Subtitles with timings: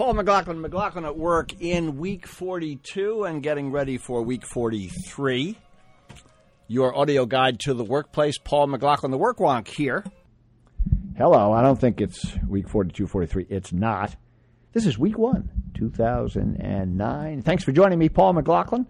[0.00, 5.58] Paul McLaughlin, McLaughlin at work in week 42 and getting ready for week 43.
[6.68, 10.02] Your audio guide to the workplace, Paul McLaughlin, the work wonk here.
[11.18, 13.46] Hello, I don't think it's week 42, 43.
[13.50, 14.16] It's not.
[14.72, 17.42] This is week one, 2009.
[17.42, 18.86] Thanks for joining me, Paul McLaughlin.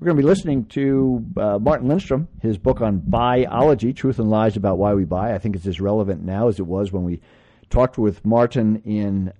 [0.00, 4.28] We're going to be listening to uh, Martin Lindstrom, his book on Buyology, Truth and
[4.28, 5.34] Lies About Why We Buy.
[5.34, 7.20] I think it's as relevant now as it was when we
[7.70, 9.32] talked with Martin in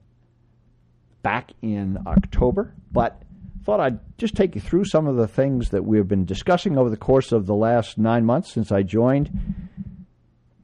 [1.28, 3.20] back in October, but
[3.62, 6.88] thought I'd just take you through some of the things that we've been discussing over
[6.88, 9.30] the course of the last nine months since I joined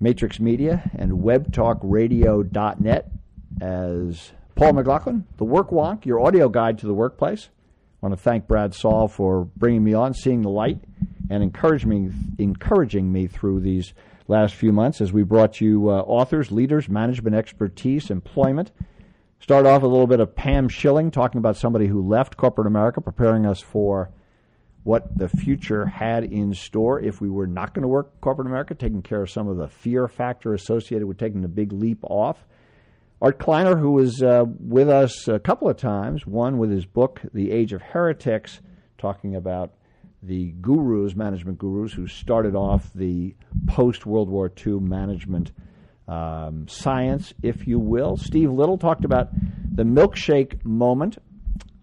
[0.00, 3.10] Matrix Media and WebTalkRadio.net
[3.60, 7.50] as Paul McLaughlin, the Work Wonk, your audio guide to the workplace.
[8.02, 10.78] I want to thank Brad Saul for bringing me on, seeing the light,
[11.28, 13.92] and encouraging me, encouraging me through these
[14.28, 18.72] last few months as we brought you uh, authors, leaders, management expertise, employment,
[19.44, 22.66] Start off with a little bit of Pam Skillings talking about somebody who left corporate
[22.66, 24.08] America, preparing us for
[24.84, 28.74] what the future had in store if we were not going to work corporate America,
[28.74, 32.46] taking care of some of the fear factor associated with taking the big leap off.
[33.20, 37.20] Art Kleiner, who was uh, with us a couple of times, one with his book,
[37.34, 38.62] The Age of Heretics,
[38.96, 39.74] talking about
[40.22, 43.34] the gurus, management gurus, who started off the
[43.66, 45.52] post World War II management
[46.06, 48.16] um, science, if you will.
[48.16, 49.28] Steve Little talked about
[49.74, 51.18] the milkshake moment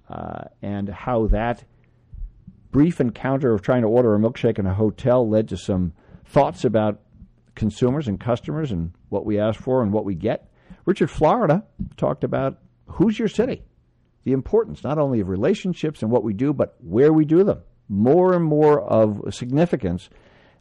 [0.09, 1.63] uh, and how that
[2.71, 5.93] brief encounter of trying to order a milkshake in a hotel led to some
[6.25, 7.01] thoughts about
[7.55, 10.49] consumers and customers and what we ask for and what we get.
[10.85, 11.63] Richard Florida
[11.97, 13.63] talked about who's your city,
[14.23, 17.61] the importance not only of relationships and what we do, but where we do them.
[17.89, 20.09] More and more of significance.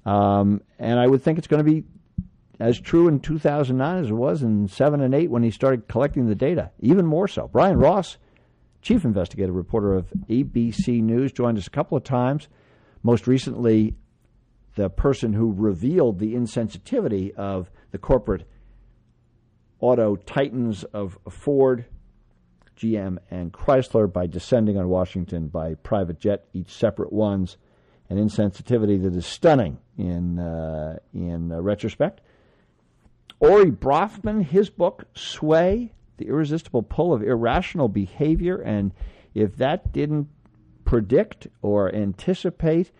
[0.05, 1.85] Um, and I would think it's going to be
[2.61, 6.27] as true in 2009 as it was in 7 and 8 when he started collecting
[6.27, 7.49] the data, even more so.
[7.49, 8.19] Brian Ross,
[8.83, 12.49] chief investigative reporter of ABC News, joined us a couple of times.
[13.03, 13.95] Most recently,
[14.75, 18.45] the person who revealed the insensitivity of the corporate
[19.81, 21.87] auto titans of Ford,
[22.77, 27.57] GM, and Chrysler by descending on Washington by private jet, each separate ones,
[28.11, 32.21] an insensitivity that is stunning in uh, in uh, retrospect.
[33.39, 38.61] Ori Brafman, his book, Sway, The Irresistible Pull of Irrational Behavior.
[38.61, 38.93] And
[39.35, 40.29] if that didn't
[40.85, 42.91] predict or anticipate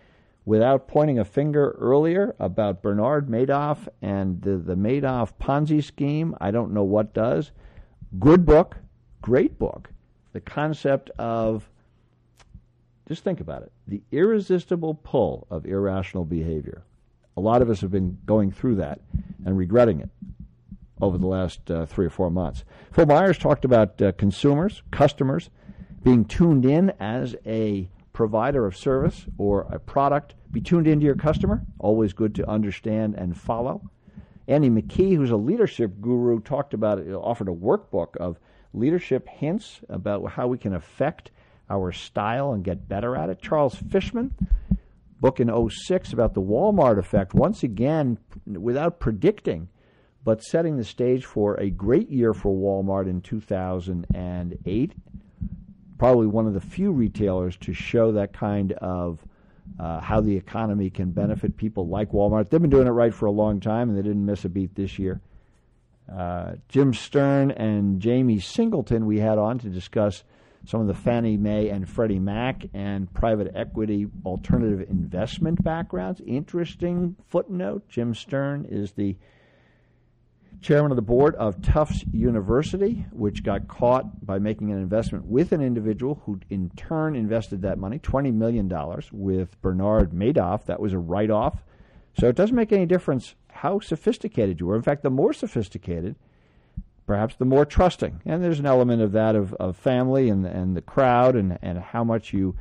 [0.45, 6.51] without pointing a finger earlier about Bernard Madoff and the, the Madoff Ponzi scheme, I
[6.51, 7.51] don't know what does.
[8.19, 8.77] Good book,
[9.21, 9.89] great book.
[10.33, 11.69] The concept of,
[13.07, 16.83] just think about it, the irresistible pull of irrational behavior.
[17.37, 19.01] A lot of us have been going through that
[19.45, 20.09] and regretting it
[21.01, 22.63] over the last uh, three or four months.
[22.91, 25.49] Phil Myers talked about uh, consumers, customers,
[26.03, 30.35] being tuned in as a provider of service or a product.
[30.51, 31.63] Be tuned into your customer.
[31.79, 33.89] Always good to understand and follow.
[34.47, 38.37] Andy McKee, who's a leadership guru, talked about it, offered a workbook of
[38.73, 41.31] leadership hints about how we can affect
[41.69, 43.41] our style and get better at it.
[43.41, 44.35] Charles Fishman,
[45.21, 49.69] book in 06 about the Walmart effect, once again, without predicting
[50.23, 54.93] but setting the stage for a great year for Walmart in 2008.
[55.97, 59.19] Probably one of the few retailers to show that kind of
[59.79, 62.49] uh, how the economy can benefit people like Walmart.
[62.49, 64.75] They've been doing it right for a long time, and they didn't miss a beat
[64.75, 65.21] this year.
[66.11, 70.23] Uh, Jim Stern and Jamie Singleton we had on to discuss
[70.65, 76.21] some of the Fannie Mae and Freddie Mac and private equity alternative investment backgrounds.
[76.25, 77.87] Interesting footnote.
[77.89, 79.17] Jim Stern is the
[80.61, 85.51] chairman of the board of Tufts University, which got caught by making an investment with
[85.51, 88.71] an individual who in turn invested that money, $20 million,
[89.11, 90.65] with Bernard Madoff.
[90.65, 91.63] That was a write off.
[92.19, 94.75] So it doesn't make any difference how sophisticated you are.
[94.75, 96.15] In fact, the more sophisticated,
[97.05, 98.21] perhaps the more trusting.
[98.25, 101.79] And there's an element of that of, of family and, and the crowd and, and
[101.79, 102.55] how much you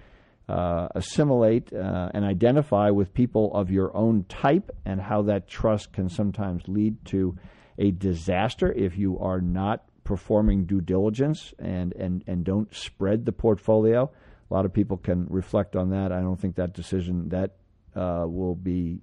[0.49, 5.93] uh, assimilate uh, and identify with people of your own type and how that trust
[5.93, 7.37] can sometimes lead to
[7.79, 13.33] a disaster if you are not performing due diligence and, and, and don't spread the
[13.33, 14.11] portfolio.
[14.51, 16.11] A lot of people can reflect on that.
[16.11, 17.53] I don't think that decision that
[17.95, 19.03] uh, will be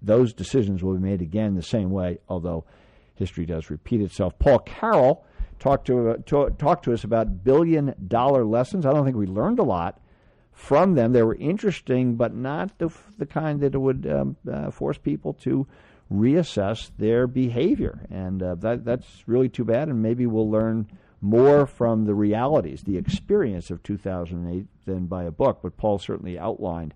[0.00, 2.64] those decisions will be made again the same way, although
[3.18, 4.38] history does repeat itself.
[4.38, 5.24] Paul Carroll
[5.58, 8.86] talked to, uh, to talked to us about billion dollar lessons.
[8.86, 10.00] I don't think we learned a lot
[10.52, 11.12] from them.
[11.12, 15.66] They were interesting, but not the the kind that would um, uh, force people to
[16.12, 18.06] reassess their behavior.
[18.10, 20.88] And uh, that, that's really too bad, and maybe we'll learn
[21.20, 25.60] more from the realities, the experience of 2008 than by a book.
[25.62, 26.94] But Paul certainly outlined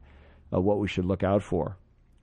[0.52, 1.76] uh, what we should look out for.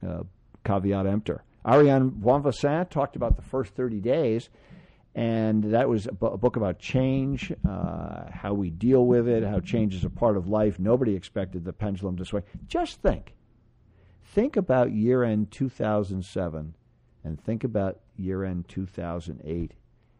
[0.05, 0.23] Uh,
[0.63, 1.43] caveat emptor.
[1.65, 4.49] Ariane Bonvoisin talked about the first 30 days,
[5.15, 9.43] and that was a, bu- a book about change, uh, how we deal with it,
[9.43, 10.79] how change is a part of life.
[10.79, 12.43] Nobody expected the pendulum to swing.
[12.67, 13.35] Just think.
[14.23, 16.75] Think about year end 2007
[17.23, 19.73] and think about year end 2008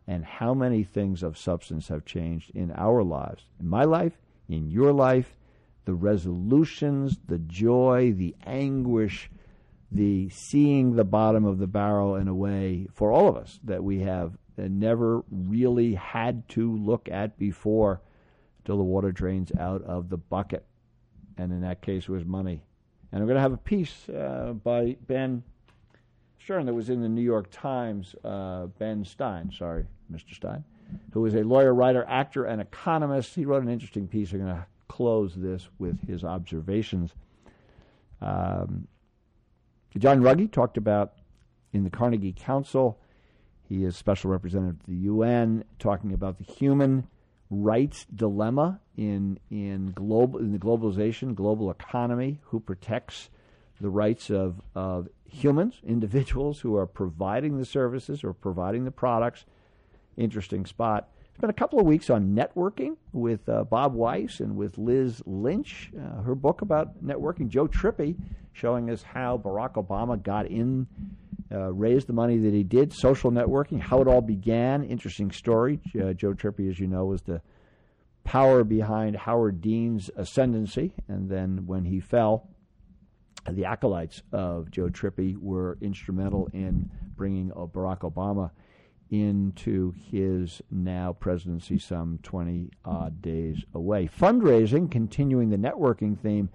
[0.08, 3.44] and how many things of substance have changed in our lives.
[3.60, 5.38] In my life, in your life,
[5.86, 9.30] the resolutions, the joy, the anguish,
[9.92, 13.84] the seeing the bottom of the barrel in a way for all of us that
[13.84, 18.02] we have never really had to look at before
[18.66, 20.66] till the water drains out of the bucket.
[21.38, 22.64] And in that case, it was money.
[23.12, 25.44] And I'm going to have a piece uh, by Ben
[26.44, 30.34] Stern that was in the New York Times, uh, Ben Stein, sorry, Mr.
[30.36, 30.64] Stein,
[31.14, 33.36] who is a lawyer, writer, actor, and economist.
[33.36, 34.32] He wrote an interesting piece.
[34.32, 37.14] I'm going to close this with his observations.
[38.22, 38.88] Um,
[39.98, 41.14] John Ruggie talked about
[41.74, 43.00] in the Carnegie Council.
[43.62, 47.08] He is special representative to the UN, talking about the human
[47.50, 52.40] rights dilemma in in global in the globalization, global economy.
[52.46, 53.30] Who protects
[53.82, 59.46] the rights of of humans, individuals who are providing the services or providing the products?
[60.18, 61.10] Interesting spot.
[61.40, 65.90] Spent a couple of weeks on networking with uh, Bob Weiss and with Liz Lynch.
[65.98, 67.48] Uh, her book about networking.
[67.48, 68.18] Joe Trippi
[68.52, 70.86] showing us how Barack Obama got in,
[71.50, 72.92] uh, raised the money that he did.
[72.92, 74.84] Social networking, how it all began.
[74.84, 75.80] Interesting story.
[75.96, 77.42] Uh, Joe Trippi, as you know, was the
[78.26, 82.50] power behind Howard Dean's ascendancy, and then when he fell,
[83.50, 88.52] the acolytes of Joe Trippi were instrumental in bringing Barack Obama
[89.10, 94.08] into his now presidency some 20 odd days away.
[94.08, 96.50] Fundraising, continuing the networking theme,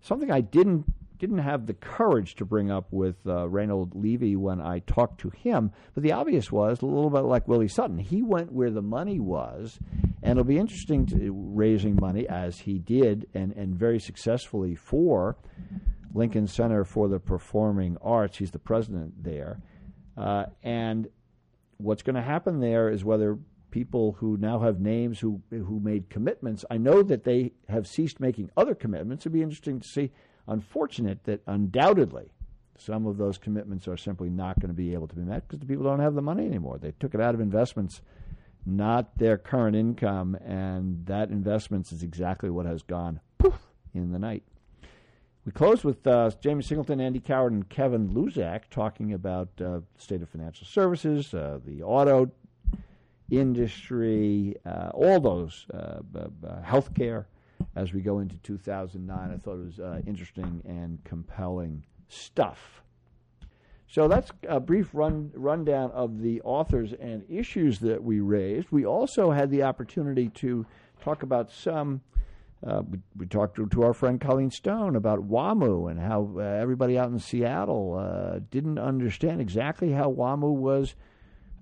[0.00, 4.60] something I didn't didn't have the courage to bring up with uh, Reynold Levy when
[4.60, 7.98] I talked to him, but the obvious was a little bit like Willie Sutton.
[7.98, 9.78] He went where the money was,
[10.22, 15.36] and it'll be interesting to raising money as he did and, and very successfully for
[16.14, 18.38] Lincoln Center for the Performing Arts.
[18.38, 19.60] He's the president there.
[20.16, 21.08] Uh, and
[21.78, 23.38] what's going to happen there is whether
[23.70, 26.64] people who now have names who who made commitments.
[26.70, 29.22] I know that they have ceased making other commitments.
[29.22, 30.12] It'd be interesting to see.
[30.48, 32.30] Unfortunate that undoubtedly
[32.78, 35.60] some of those commitments are simply not going to be able to be met because
[35.60, 36.78] the people don't have the money anymore.
[36.78, 38.00] They took it out of investments,
[38.64, 43.58] not their current income, and that investments is exactly what has gone poof
[43.94, 44.44] in the night.
[45.46, 50.20] We close with uh, Jamie Singleton, Andy Coward, and Kevin Luzak talking about uh, state
[50.20, 52.32] of financial services, uh, the auto
[53.30, 56.00] industry, uh, all those, uh,
[56.64, 57.26] healthcare
[57.76, 59.16] as we go into 2009.
[59.16, 62.82] I thought it was uh, interesting and compelling stuff.
[63.86, 68.72] So that's a brief run rundown of the authors and issues that we raised.
[68.72, 70.66] We also had the opportunity to
[71.00, 72.00] talk about some.
[72.66, 76.40] Uh, we, we, talked to, to, our friend Colleen Stone about WAMU and how uh,
[76.40, 80.96] everybody out in Seattle uh, didn't understand exactly how WAMU was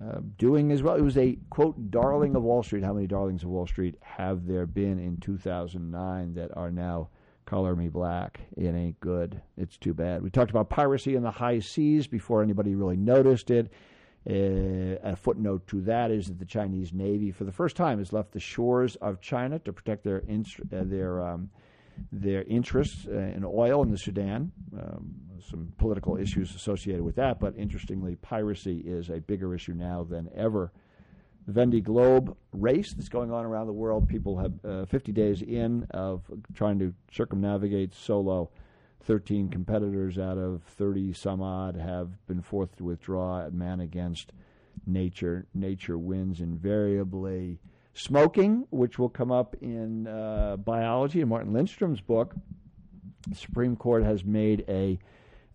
[0.02, 0.94] uh, doing as well.
[0.94, 2.84] It was a quote darling of Wall Street.
[2.84, 7.10] How many darlings of Wall Street have there been in 2009 that are now
[7.44, 8.40] color me black?
[8.56, 9.43] It ain't good.
[9.58, 10.22] It's too bad.
[10.22, 13.70] We talked about piracy in the high seas before anybody really noticed it.
[14.28, 18.12] Uh, a footnote to that is that the Chinese Navy, for the first time, has
[18.12, 21.50] left the shores of China to protect their uh, their um,
[22.10, 24.50] their interests uh, in oil in the Sudan.
[24.74, 25.14] Um,
[25.50, 30.31] some political issues associated with that, but interestingly, piracy is a bigger issue now than
[30.34, 30.72] ever.
[31.46, 35.43] The Vendée Globe race that's going on around the world, people have uh, 50 days
[35.43, 36.22] in of
[36.54, 38.50] trying to circumnavigate solo.
[39.05, 43.49] 13 competitors out of 30 some odd have been forced to withdraw.
[43.51, 44.32] Man against
[44.87, 45.46] nature.
[45.55, 47.58] Nature wins invariably.
[47.93, 52.34] Smoking, which will come up in uh, Buyology in Martin Lindstrom's book,
[53.29, 54.99] the Supreme Court has made a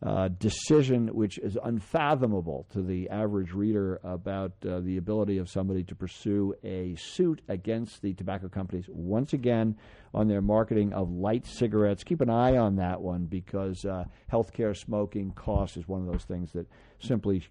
[0.01, 5.83] uh, decision which is unfathomable to the average reader about uh, the ability of somebody
[5.83, 9.75] to pursue a suit against the tobacco companies once again
[10.13, 12.03] on their marketing of light cigarettes.
[12.03, 16.23] Keep an eye on that one because uh, healthcare smoking costs is one of those
[16.23, 16.67] things that
[16.99, 17.43] simply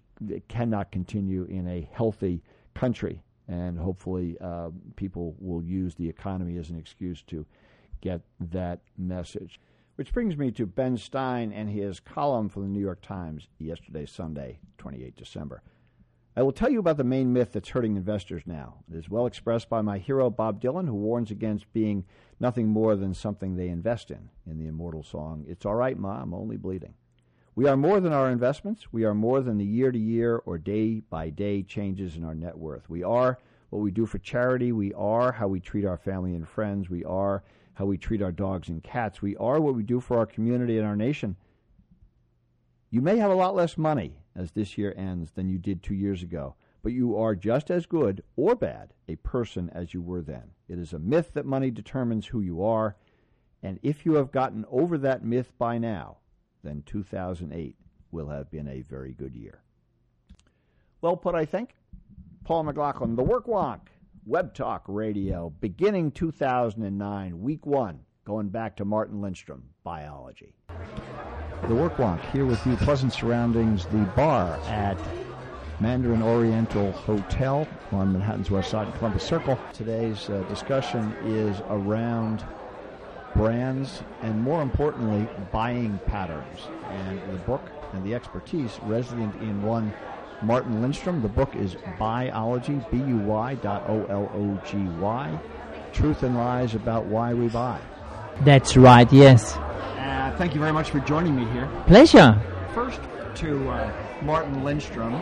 [0.47, 2.41] cannot continue in a healthy
[2.73, 7.45] country and hopefully uh, people will use the economy as an excuse to
[8.01, 9.59] get that message.
[9.99, 14.05] Which brings me to Ben Stein and his column for the New York Times yesterday,
[14.05, 15.61] Sunday, 28 December.
[16.37, 18.75] I will tell you about the main myth that's hurting investors now.
[18.89, 22.05] It is well expressed by my hero, Bob Dylan, who warns against being
[22.39, 26.21] nothing more than something they invest in, in the immortal song, It's All Right, Ma,
[26.21, 26.93] I'm Only Bleeding.
[27.55, 28.93] We are more than our investments.
[28.93, 32.35] We are more than the year to year or day by day changes in our
[32.35, 32.89] net worth.
[32.89, 33.37] We are
[33.69, 34.71] what we do for charity.
[34.71, 36.89] We are how we treat our family and friends.
[36.89, 37.43] We are
[37.79, 39.21] how we treat our dogs and cats.
[39.21, 41.37] We are what we do for our community and our nation.
[42.91, 45.93] You may have a lot less money as this year ends than you did two
[45.93, 50.21] years ago, but you are just as good or bad a person as you were
[50.21, 50.51] then.
[50.67, 52.97] It is a myth that money determines who you are,
[53.63, 56.17] and if you have gotten over that myth by now,
[56.61, 57.77] then 2008
[58.11, 59.61] will have been a very good year.
[60.99, 61.75] Well put, I think.
[62.43, 63.87] Paul McLaughlin, The Work Wonk,
[64.29, 70.51] Web Talk Radio, beginning 2009, week one, going back to Martin Lindstrom, Buyology.
[71.67, 74.99] The Work Wonk here with you, pleasant surroundings, the bar at
[75.79, 79.57] Mandarin Oriental Hotel on Manhattan's West Side Columbus Circle.
[79.73, 82.45] Today's uh, discussion is around
[83.35, 86.67] brands and, more importantly, buying patterns.
[86.87, 89.91] And the book and the expertise resident in one
[90.41, 91.21] Martin Lindstrom.
[91.21, 95.39] The book is Buyology, B U Y dot O L O G Y.
[95.93, 97.79] Truth and Lies About Why We Buy.
[98.41, 99.57] That's right, yes.
[99.57, 101.69] Uh, thank you very much for joining me here.
[101.87, 102.39] Pleasure.
[102.73, 103.01] First,
[103.35, 103.91] to uh,
[104.21, 105.21] Martin Lindstrom,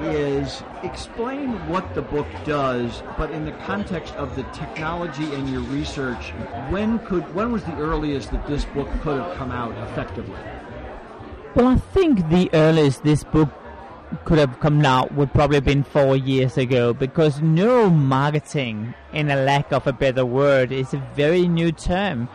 [0.00, 5.60] is explain what the book does, but in the context of the technology and your
[5.62, 6.30] research.
[6.70, 10.38] When could when was the earliest that this book could have come out effectively?
[11.54, 13.50] Well, I think the earliest this book
[14.24, 19.36] could have come out would probably have been four years ago because neuromarketing, in a
[19.36, 22.28] lack of a better word, is a very new term.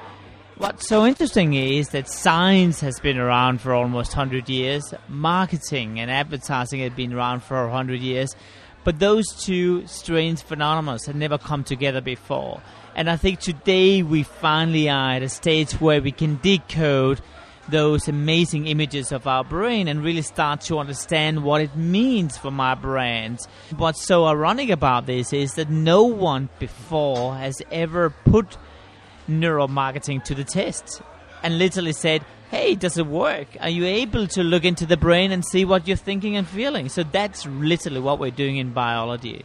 [0.58, 6.12] What's so interesting is that science has been around for almost 100 years, marketing and
[6.12, 8.36] advertising have been around for 100 years,
[8.84, 12.62] but those two strange phenomena had never come together before.
[12.96, 17.22] And I think today we finally are at a stage where we can decode
[17.72, 22.52] those amazing images of our brain and really start to understand what it means for
[22.52, 23.48] my brains.
[23.78, 28.58] What's so ironic about this is that no one before has ever put
[29.30, 31.02] neuromarketing to the test
[31.44, 33.48] and literally said, Hey, does it work?
[33.60, 36.90] Are you able to look into the brain and see what you're thinking and feeling?
[36.90, 39.44] So that's literally what we're doing in Buyology.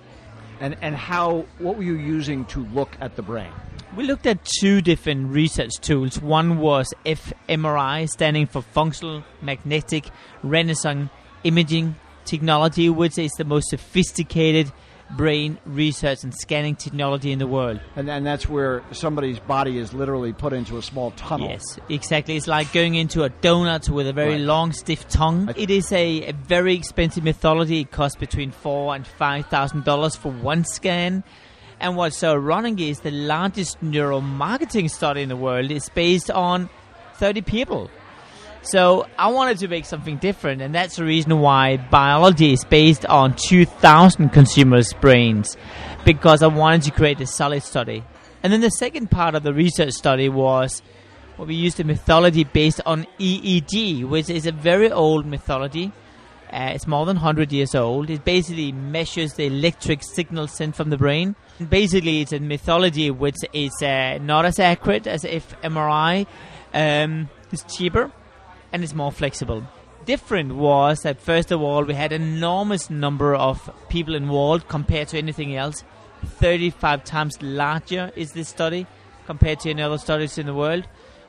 [0.61, 3.53] And and how what were you using to look at the brain?
[3.97, 6.21] We looked at two different research tools.
[6.21, 10.07] One was fMRI, standing for Functional Magnetic
[10.43, 11.11] Resonance
[11.45, 14.73] Imaging Technology, which is the most sophisticated
[15.11, 17.79] brain research and scanning technology in the world.
[17.95, 21.51] And, and that's where somebody's body is literally put into a small tunnel.
[21.51, 22.37] Yes, exactly.
[22.37, 24.41] It's like going into a donut with a very Right.
[24.41, 25.53] long, stiff tongue.
[25.57, 27.81] It is a, a very expensive methodology.
[27.83, 31.23] It costs between four and five thousand dollars for one scan.
[31.85, 36.71] And what's so ironic is the largest neuromarketing study in the world is based on
[37.17, 37.91] 30 people.
[38.63, 43.05] So I wanted to make something different, and that's the reason why Buyology is based
[43.05, 45.59] on 2,000 consumers' brains,
[46.07, 48.03] because I wanted to create a solid study.
[48.43, 50.81] And then the second part of the research study was
[51.37, 55.93] well, we used a methodology based on EEG, which is a very old methodology.
[56.55, 58.09] Uh, it's more than 100 years old.
[58.09, 61.35] It basically measures the electric signal sent from the brain.
[61.59, 66.27] And basically, it's a methodology which is uh, not as accurate as fMRI.
[66.73, 68.13] Um, it's cheaper
[68.73, 69.65] and it's more flexible.
[70.05, 75.09] Different was that first of all we had an enormous number of people involved compared
[75.09, 75.83] to anything else.
[76.25, 78.87] 35 times larger is this study
[79.27, 80.87] compared to any other studies in the world.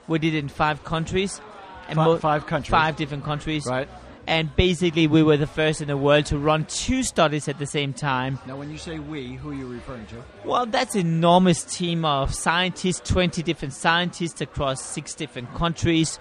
[0.08, 1.42] We did it in five countries.
[1.88, 2.70] And Fi- mo- five countries.
[2.72, 3.66] Five different countries.
[3.66, 3.88] Right.
[4.28, 7.68] And basically we were the first in the world to run two studies at the
[7.68, 8.40] same time.
[8.48, 10.24] Now, when you say we, who are you referring to?
[10.44, 16.20] Well, that's an enormous team of scientists, 20 different scientists across six different countries,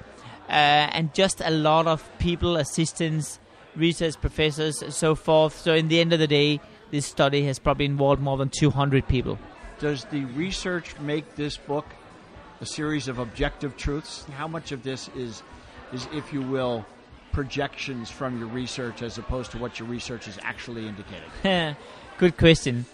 [0.48, 3.38] uh, and just a lot of people, assistants,
[3.74, 5.58] research professors, and so forth.
[5.58, 9.08] So, in the end of the day, this study has probably involved more than 200
[9.08, 9.38] people.
[9.78, 11.86] Does the research make this book
[12.60, 14.24] a series of objective truths?
[14.36, 15.42] How much of this is,
[15.92, 16.86] is if you will,
[17.34, 21.76] projections from your research as opposed to what your research is actually indicating?
[22.18, 22.86] Good question.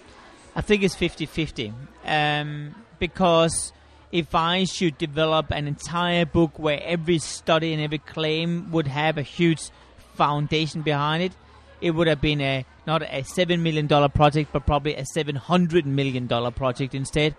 [0.56, 1.72] I think it's 50 50.
[2.04, 3.72] Um, because
[4.10, 9.18] if I should develop an entire book where every study and every claim would have
[9.18, 9.60] a huge
[10.14, 11.32] foundation behind it,
[11.80, 15.36] it would have been a not a seven million dollar project, but probably a seven
[15.36, 17.36] hundred million dollar project instead.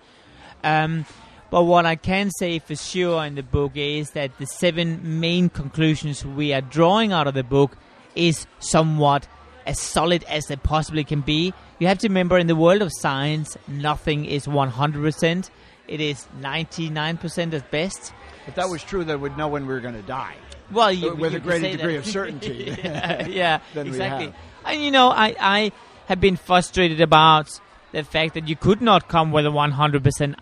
[0.64, 1.06] Um,
[1.52, 5.50] but what I can say for sure in the book is that the seven main
[5.50, 7.78] conclusions we are drawing out of the book
[8.16, 9.28] is somewhat
[9.66, 11.54] as solid as they possibly can be.
[11.78, 15.50] You have to remember in the world of science, nothing is 100%.
[15.90, 18.14] It is 99% at best.
[18.48, 20.36] If that was true, then we'd know when we were going to die.
[20.72, 22.00] Well, you, with you a greater degree that.
[22.00, 22.78] of certainty.
[22.82, 24.34] yeah, yeah, exactly.
[24.64, 25.72] And you know, I, I
[26.06, 27.60] have been frustrated about
[27.92, 30.36] the fact that you could not come with a 100%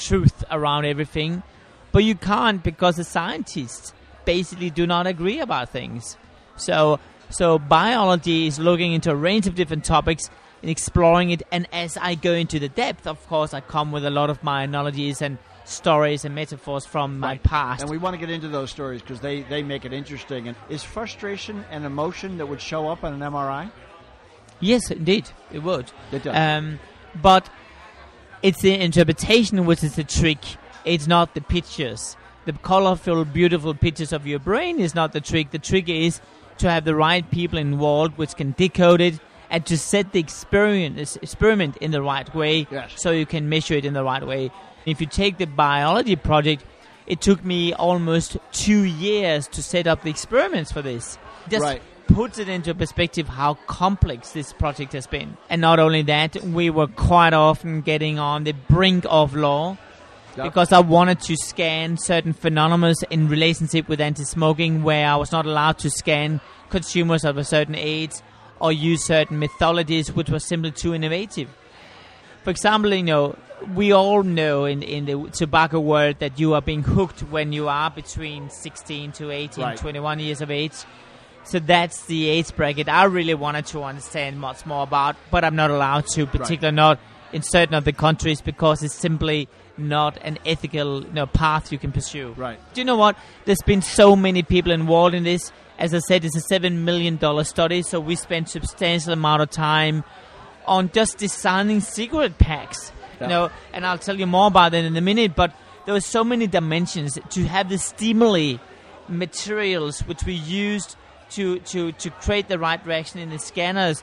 [0.00, 1.42] truth around everything,
[1.92, 3.92] but you can't because the scientists
[4.24, 6.16] basically do not agree about things.
[6.56, 10.30] So, so Buyology is looking into a range of different topics
[10.62, 11.42] and exploring it.
[11.50, 14.42] And as I go into the depth, of course, I come with a lot of
[14.42, 17.82] my analogies and stories and metaphors from my past.
[17.82, 20.48] And we want to get into those stories because they, they make it interesting.
[20.48, 23.70] And is frustration an emotion that would show up on an MRI?
[24.60, 25.90] Yes, indeed, it would.
[26.12, 26.36] It does.
[26.36, 26.78] Um,
[27.22, 27.48] but
[28.42, 30.38] it's the interpretation which is the trick.
[30.84, 32.16] It's not the pictures.
[32.46, 35.50] The colorful, beautiful pictures of your brain is not the trick.
[35.50, 36.20] The trick is
[36.58, 39.18] to have the right people involved, which can decode it,
[39.50, 42.92] and to set the experience experiment in the right way, Yes.
[42.96, 44.50] so you can measure it in the right way.
[44.86, 46.64] If you take the Buyology project,
[47.06, 51.18] it took me almost two years to set up the experiments for this.
[51.48, 51.82] Just Right.
[52.08, 55.36] Puts it into perspective how complex this project has been.
[55.48, 59.76] And not only that, we were quite often getting on the brink of law
[60.36, 65.44] because I wanted to scan certain phenomena in relationship with anti-smoking where I was not
[65.46, 66.40] allowed to scan
[66.70, 68.12] consumers of a certain age
[68.60, 71.48] or use certain methodologies which were simply too innovative.
[72.44, 73.36] For example, you know,
[73.74, 77.68] we all know in, in the tobacco world that you are being hooked when you
[77.68, 79.76] are between 16 to 18, Right.
[79.76, 80.72] 21 years of age.
[81.50, 85.56] So that's the age bracket I really wanted to understand much more about, but I'm
[85.56, 87.00] not allowed to, particularly not
[87.32, 91.78] in certain of the countries because it's simply not an ethical you know, path you
[91.78, 92.34] can pursue.
[92.36, 92.60] Right.
[92.72, 93.16] Do you know what?
[93.46, 95.50] There's been so many people involved in this.
[95.76, 99.50] As I said, it's a seven million dollar study, so we spent substantial amount of
[99.50, 100.04] time
[100.66, 102.92] on just designing cigarette packs.
[103.18, 103.26] Yeah.
[103.26, 105.34] You know, and I'll tell you more about that in a minute.
[105.34, 105.52] But
[105.84, 108.58] there were so many dimensions to have the stimuli
[109.08, 110.94] materials which we used
[111.30, 114.02] to to to create the right reaction in the scanners.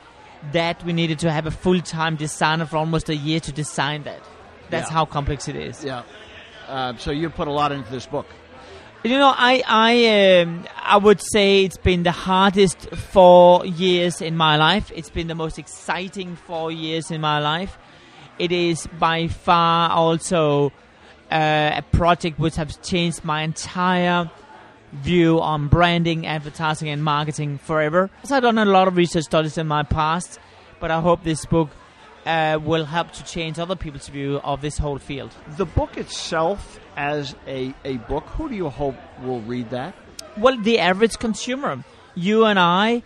[0.54, 4.04] That we needed to have a full time designer for almost a year to design
[4.04, 4.22] that.
[4.70, 4.94] That's Yeah.
[4.94, 5.84] how complex it is.
[5.84, 6.04] Yeah.
[6.68, 8.28] Uh, so you put a lot into this book.
[9.04, 14.38] You know, I I um, I would say it's been the hardest four years in
[14.38, 14.92] my life.
[14.96, 17.78] It's been the most exciting four years in my life.
[18.38, 20.72] It is by far also
[21.32, 24.30] uh, a project which has changed my entire
[24.91, 28.10] view on branding, advertising, and marketing forever.
[28.23, 30.39] So I've done a lot of research studies in my past,
[30.80, 31.69] but I hope this book
[32.26, 35.34] uh, will help to change other people's view of this whole field.
[35.58, 39.95] The book itself, as a, a book, who do you hope will read that?
[40.36, 41.84] Well, the average consumer,
[42.15, 43.04] you and I,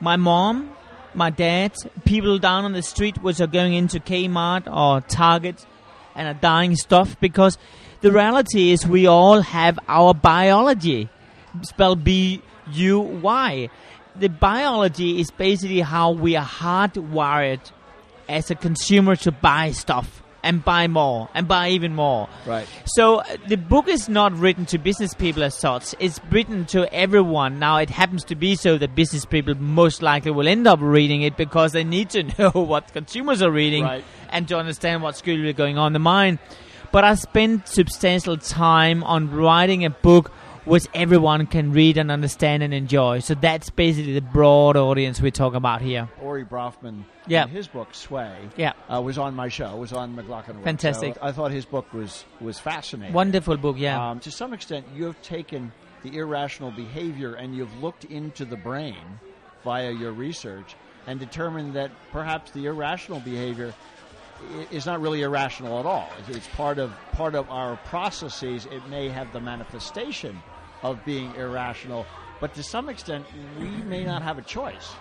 [0.00, 0.74] my mom,
[1.14, 1.72] my dad,
[2.04, 5.64] people down on the street which are going into Kmart or Target
[6.14, 7.58] and are buying stuff because
[8.00, 11.08] the reality is we all have our Buyology,
[11.62, 13.68] spelled B U Y.
[14.16, 17.60] The Buyology is basically how we are hardwired
[18.28, 22.28] as a consumer to buy stuff and buy more and buy even more.
[22.46, 22.66] Right.
[22.86, 25.94] So uh, the book is not written to business people as such.
[25.98, 27.58] It's written to everyone.
[27.58, 31.22] Now it happens to be so that business people most likely will end up reading
[31.22, 34.04] it because they need to know what consumers are reading Right.
[34.28, 36.38] and to understand what's really going on in the mind.
[36.92, 40.30] But I spent substantial time on writing a book
[40.64, 43.20] which everyone can read and understand and enjoy.
[43.20, 46.08] So that's basically the broad audience we talk about here.
[46.22, 47.46] Ori Brafman, Yeah.
[47.46, 48.72] his book Sway, Yeah.
[48.92, 49.76] uh, was on my show.
[49.76, 50.62] Was on McLaughlin.
[50.62, 51.14] Fantastic.
[51.14, 53.14] So I thought his book was was fascinating.
[53.14, 54.10] Wonderful book, yeah.
[54.10, 55.72] Um, to some extent, you have taken
[56.02, 59.18] the irrational behavior and you've looked into the brain
[59.64, 60.74] via your research
[61.06, 63.72] and determined that perhaps the irrational behavior
[64.70, 66.08] is not really irrational at all.
[66.28, 68.66] It's- part of part of our processes.
[68.70, 70.42] It may have the manifestation
[70.82, 72.06] of being irrational,
[72.40, 73.26] but to some extent,
[73.58, 74.92] we may not have a choice.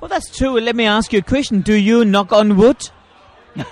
[0.00, 0.58] well, that's true.
[0.60, 1.60] Let me ask you a question.
[1.60, 2.88] Do you knock on wood?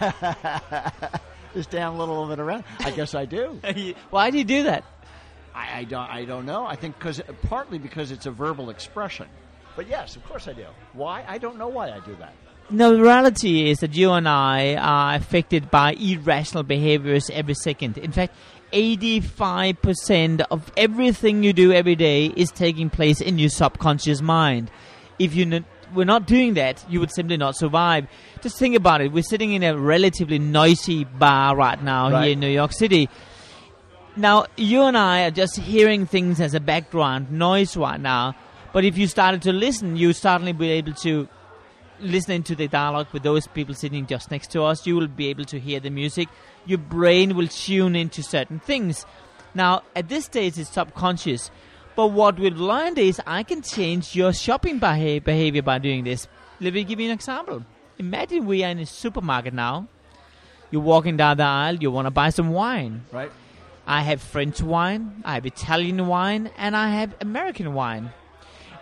[1.52, 2.64] This damn little of it around.
[2.78, 3.60] I guess I do.
[4.10, 4.84] Why do you do that?
[5.52, 6.08] I, I don't.
[6.08, 6.64] I don't know.
[6.64, 9.26] I think because partly because it's a verbal expression.
[9.74, 10.66] But yes, of course I do.
[10.92, 11.24] Why?
[11.26, 12.34] I don't know why I do that.
[12.70, 17.98] No, the reality is that you and I are affected by irrational behaviors every second.
[17.98, 18.34] In fact,
[18.72, 24.70] 85% of everything you do every day is taking place in your subconscious mind.
[25.18, 28.06] If you n- were not doing that, you would simply not survive.
[28.40, 29.10] Just think about it.
[29.10, 32.22] We're sitting in a relatively noisy bar right now Right.
[32.24, 33.08] here in New York City.
[34.16, 38.34] Now, you and I are just hearing things as a background noise right now.
[38.72, 41.28] But if you started to listen, you would certainly be able to
[42.00, 45.28] listening to the dialogue with those people sitting just next to us, you will be
[45.28, 46.28] able to hear the music.
[46.66, 49.06] Your brain will tune into certain things.
[49.54, 51.50] Now, at this stage, it's subconscious.
[51.96, 56.28] But what we've learned is I can change your shopping beha- behavior by doing this.
[56.60, 57.64] Let me give you an example.
[57.98, 59.88] Imagine we are in a supermarket now.
[60.70, 63.04] You're walking down the aisle, you want to buy some wine.
[63.10, 63.30] Right.
[63.86, 68.12] I have French wine, I have Italian wine, and I have American wine.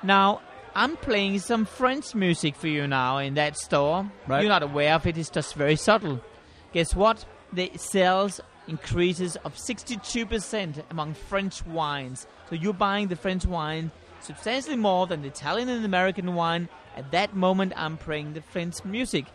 [0.02, 0.42] Now,
[0.74, 4.11] I'm playing some French music for you now in that store.
[4.26, 4.40] Right.
[4.42, 6.20] You're not aware of it, it's just very subtle.
[6.72, 7.24] Guess what?
[7.52, 12.26] The sales increases of 62% among French wines.
[12.48, 16.68] So you're buying the French wine substantially more than the Italian and American wine.
[16.96, 19.26] At that moment, I'm playing the French music.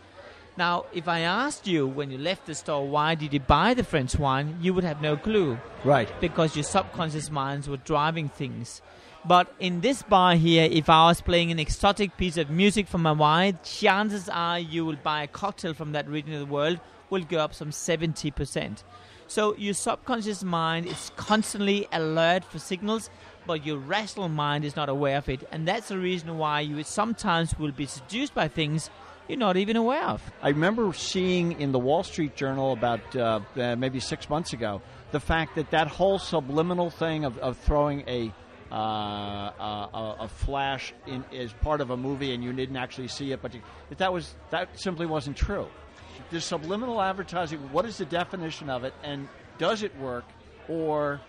[0.56, 3.82] Now, if I asked you when you left the store, why did you buy the
[3.82, 6.08] French wine, you would have no clue Right.
[6.20, 8.80] because your subconscious minds were driving things.
[9.26, 13.06] But in this bar here, if I was playing an exotic piece of music from
[13.06, 17.24] Hawaii, chances are you will buy a cocktail from that region of the world will
[17.24, 18.82] go up some 70%.
[19.26, 23.08] So your subconscious mind is constantly alert for signals,
[23.46, 25.46] but your rational mind is not aware of it.
[25.50, 28.90] And that's the reason why you sometimes will be seduced by things
[29.28, 30.22] you're not even aware of.
[30.42, 34.82] I remember seeing in the Wall Street Journal about uh, uh, maybe six months ago
[35.12, 38.30] the fact that that whole subliminal thing of, of throwing a
[38.74, 43.30] uh, a, a flash in as part of a movie and you didn't actually see
[43.30, 43.60] it, but you,
[43.98, 45.68] that, was that simply wasn't true.
[46.30, 47.60] The subliminal advertising.
[47.70, 50.24] What is the definition of it, and does it work,
[50.68, 51.20] or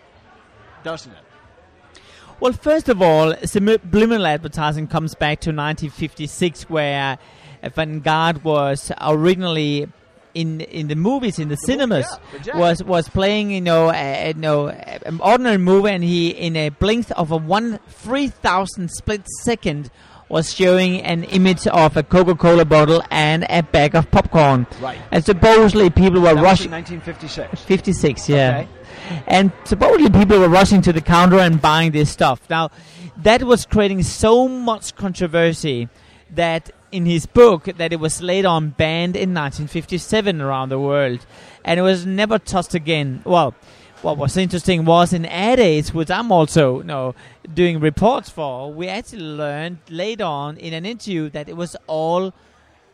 [0.83, 1.99] doesn't it?
[2.39, 7.19] Well, first of all, subliminal advertising comes back to 1956, where
[7.61, 9.87] uh, Van Gogh was originally
[10.35, 12.05] in in the movies in the, cinemas
[12.43, 16.55] yeah, was was playing you know a, you know an ordinary movie, and he in
[16.55, 19.89] a blink of a one three thousand split second
[20.27, 24.65] was showing an image of a Coca-Cola bottle and a bag of popcorn.
[24.81, 24.99] Right.
[25.11, 26.71] And supposedly people were That rushing.
[26.71, 27.61] 1956.
[27.61, 28.65] 56, yeah.
[28.65, 29.23] Okay.
[29.27, 32.41] And supposedly people were rushing to the counter and buying this stuff.
[32.49, 32.71] Now,
[33.17, 35.89] that was creating so much controversy
[36.31, 41.25] that in his book that it was later on banned in 1957 around the world
[41.65, 43.21] and it was never touched again.
[43.25, 43.53] Well,
[44.01, 47.13] what was interesting was in Ad which I'm also you know,
[47.53, 52.33] doing reports for, we actually learned later on in an interview that it was all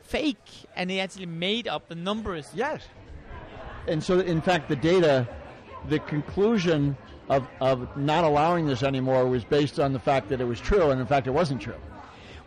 [0.02, 2.50] fake and he actually made up the numbers.
[2.56, 2.82] Yes.
[3.88, 5.28] And so, in fact, the data,
[5.90, 6.98] the conclusion
[7.30, 10.92] of, of not allowing this anymore was based on the fact that it was true,
[10.92, 11.80] and in fact, it wasn't true.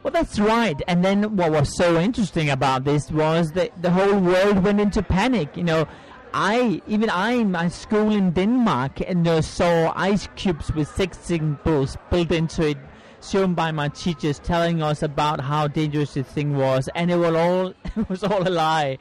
[0.04, 0.80] Well, that's right.
[0.86, 5.02] And then what was so interesting about this was that the whole world went into
[5.02, 5.56] panic.
[5.56, 5.88] You know,
[6.34, 11.16] I even I in my school in Denmark and uh, saw ice cubes with sex
[11.20, 12.78] symbols built into it,
[13.22, 17.34] shown by my teachers, telling us about how dangerous this thing was, and it was
[17.34, 18.98] all it was all a lie.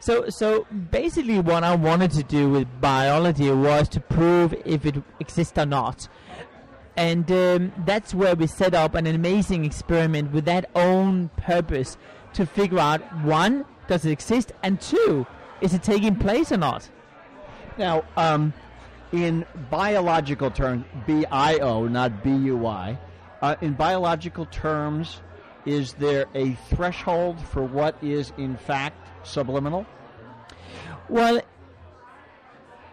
[0.00, 4.96] So, so basically, what I wanted to do with Buyology was to prove if it
[5.20, 6.08] exists or not
[7.00, 11.96] and um, that's where we set up an amazing experiment with that own purpose
[12.34, 14.52] to figure out one does it exist?
[14.62, 15.26] And two
[15.62, 16.86] is it taking place or not?
[17.78, 18.52] Now, um,
[19.12, 22.98] in biological terms, B I O, not B U I,
[23.40, 25.22] uh, in biological terms,
[25.64, 29.86] is there a threshold for what is in fact subliminal?
[31.08, 31.40] well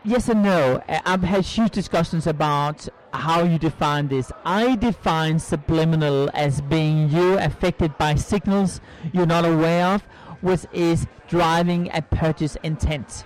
[0.05, 0.81] yes and no.
[0.87, 2.87] I've had huge discussions about
[3.17, 8.79] how you define this i define subliminal as being you affected by signals
[9.11, 10.03] you're not aware of
[10.41, 13.25] which is driving a purchase intent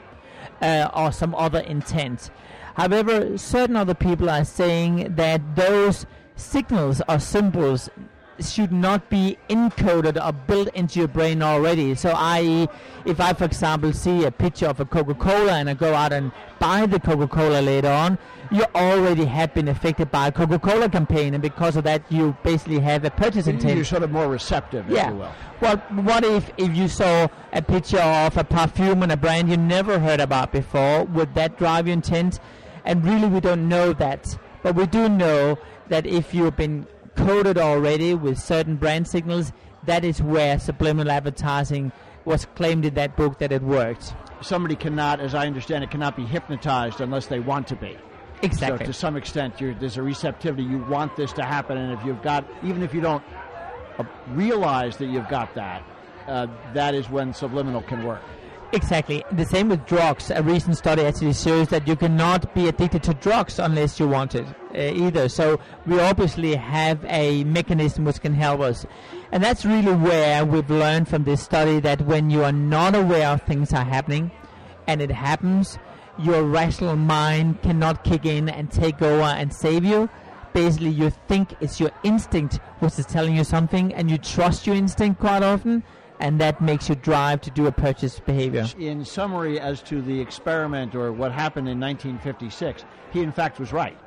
[0.61, 2.29] uh, or some other intent.
[2.75, 7.89] However, certain other people are saying that those signals or symbols
[8.39, 11.93] should not be encoded or built into your brain already.
[11.93, 12.67] So, i.e.,
[13.05, 16.11] if I, for example, see a picture of a Coca Cola and I go out
[16.13, 18.17] and buy the Coca Cola later on,
[18.51, 22.35] you already have been affected by a Coca Cola campaign, and because of that, you
[22.43, 23.75] basically have a purchase intent.
[23.75, 25.11] You're sort of more receptive, if Yeah.
[25.11, 25.31] you will.
[25.61, 29.57] Well, what if if you saw a picture of a perfume and a brand you
[29.57, 31.05] never heard about before?
[31.05, 32.39] Would that drive your intent?
[32.83, 37.57] And really, we don't know that, but we do know that if you've been coded
[37.57, 39.53] already with certain brand signals,
[39.85, 41.91] that is where subliminal advertising
[42.25, 44.13] was claimed in that book that it worked.
[44.41, 47.97] Somebody cannot, as I understand it, cannot be hypnotized unless they want to be.
[48.43, 48.85] Exactly.
[48.85, 50.63] So to some extent, you're, there's a receptivity.
[50.63, 53.23] You want this to happen, and if you've got, even if you don't
[53.97, 55.83] uh, realize that you've got that,
[56.27, 58.21] uh, that is when subliminal can work.
[58.73, 59.23] Exactly.
[59.33, 60.31] The same with drugs.
[60.31, 64.33] A recent study actually shows that you cannot be addicted to drugs unless you want
[64.33, 65.27] it uh, either.
[65.27, 68.85] So we obviously have a mechanism which can help us.
[69.33, 73.27] And that's really where we've learned from this study that when you are not aware
[73.29, 74.31] of things are happening
[74.87, 75.77] and it happens,
[76.23, 80.09] your rational mind cannot kick in and take over and save you.
[80.53, 84.75] Basically, you think it's your instinct which is telling you something and you trust your
[84.75, 85.83] instinct quite often
[86.19, 88.67] and that makes you drive to do a purchase behavior.
[88.77, 93.73] In summary, as to the experiment or what happened in 1956, he in fact was
[93.73, 93.97] right.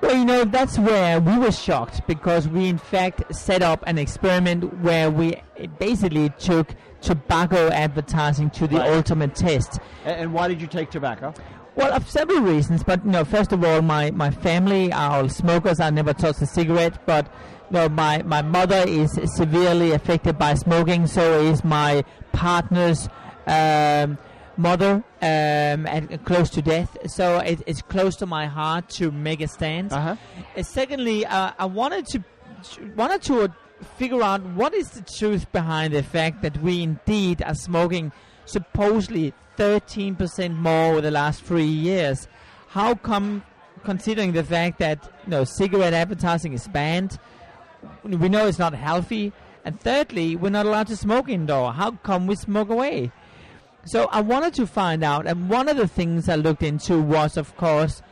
[0.00, 3.96] Well, you know, that's where we were shocked because we, in fact, set up an
[3.96, 5.40] experiment where we
[5.78, 8.90] basically took tobacco advertising to the Right.
[8.92, 9.78] ultimate test.
[10.04, 11.32] And why did you take tobacco?
[11.76, 15.28] Well, of several reasons, but you know, first of all, my, my family are all
[15.28, 15.80] smokers.
[15.80, 17.26] I never touched a cigarette, but
[17.70, 21.06] you know, my my mother is severely affected by smoking.
[21.08, 23.08] So is my partner's
[23.46, 24.18] um,
[24.56, 26.96] mother, um, and close to death.
[27.06, 29.92] So it, it's close to my heart to make a stand.
[29.92, 30.16] Uh-huh.
[30.56, 32.24] Uh, secondly, uh, I wanted to
[32.96, 33.52] wanted to
[33.98, 38.12] figure out what is the truth behind the fact that we indeed are smoking
[38.46, 42.28] supposedly 13% more over the last three years.
[42.68, 43.44] How come,
[43.84, 47.18] considering the fact that you know cigarette advertising is banned,
[48.02, 49.32] we know it's not healthy,
[49.64, 51.72] and thirdly, we're not allowed to smoke indoor.
[51.72, 53.12] How come we smoke away?
[53.86, 57.36] So I wanted to find out, and one of the things I looked into was,
[57.36, 58.02] of course,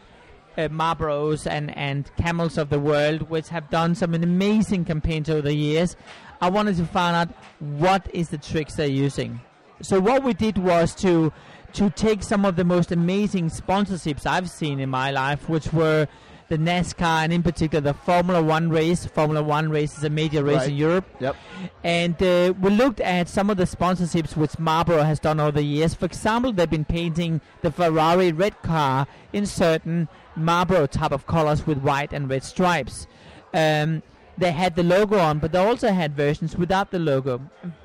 [0.58, 5.42] uh, Marlboros and, and Camels of the world, which have done some amazing campaigns over
[5.42, 5.96] the years.
[6.42, 9.40] I wanted to find out what is the tricks they're using.
[9.80, 11.32] So what we did was to
[11.72, 16.06] to take some of the most amazing sponsorships I've seen in my life, which were
[16.52, 19.06] the NASCAR and in particular the Formula One race.
[19.06, 20.68] Formula One race is a major race Right.
[20.68, 21.06] in Europe.
[21.18, 21.36] Yep.
[21.82, 25.62] And uh, we looked at some of the sponsorships which Marlboro has done over the
[25.62, 25.94] years.
[25.94, 31.66] For example, they've been painting the Ferrari red car in certain Marlboro type of colors
[31.66, 33.06] with white and red stripes.
[33.54, 34.02] Um,
[34.36, 37.40] they had the logo on, but they also had versions without the logo.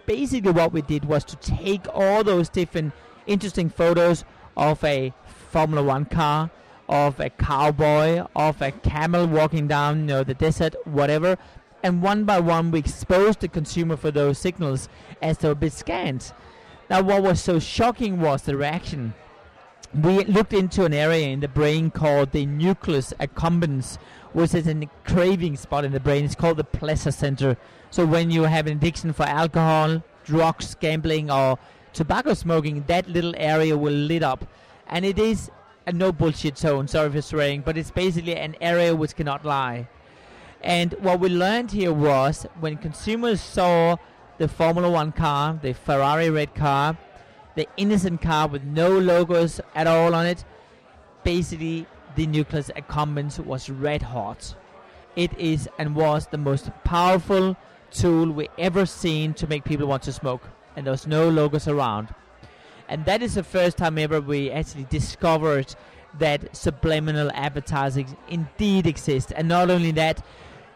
[0.05, 2.91] Basically, what we did was to take all those different
[3.27, 4.25] interesting photos
[4.57, 5.13] of a
[5.51, 6.49] Formula One car,
[6.89, 11.37] of a cowboy, of a camel walking down, you know, the desert, whatever,
[11.83, 14.89] and one by one we exposed the consumer for those signals
[15.21, 16.33] as they were being scanned.
[16.89, 19.13] Now, what was so shocking was the reaction.
[19.93, 23.97] We looked into an area in the brain called the nucleus accumbens,
[24.33, 26.25] which is a craving spot in the brain.
[26.25, 27.57] It's called the pleasure center.
[27.89, 31.57] So when you have an addiction for alcohol, drugs, gambling, or
[31.93, 34.45] tobacco smoking, that little area will lit up,
[34.87, 35.49] and it is
[35.87, 36.87] a no bullshit zone.
[36.87, 39.87] Sorry for swearing, but it's basically an area which cannot lie.
[40.61, 43.95] And what we learned here was when consumers saw
[44.37, 46.97] the Formula One car, the Ferrari red car,
[47.55, 50.43] the innocent car with no logos at all on it,
[51.23, 54.55] basically the nucleus accumbens was red hot.
[55.15, 57.55] It is and was the most powerful
[57.91, 60.43] tool we ever seen to make people want to smoke,
[60.75, 62.13] and there was no logos around.
[62.89, 65.75] And that is the first time ever we actually discovered
[66.19, 69.31] that subliminal advertising indeed exists.
[69.31, 70.25] And not only that,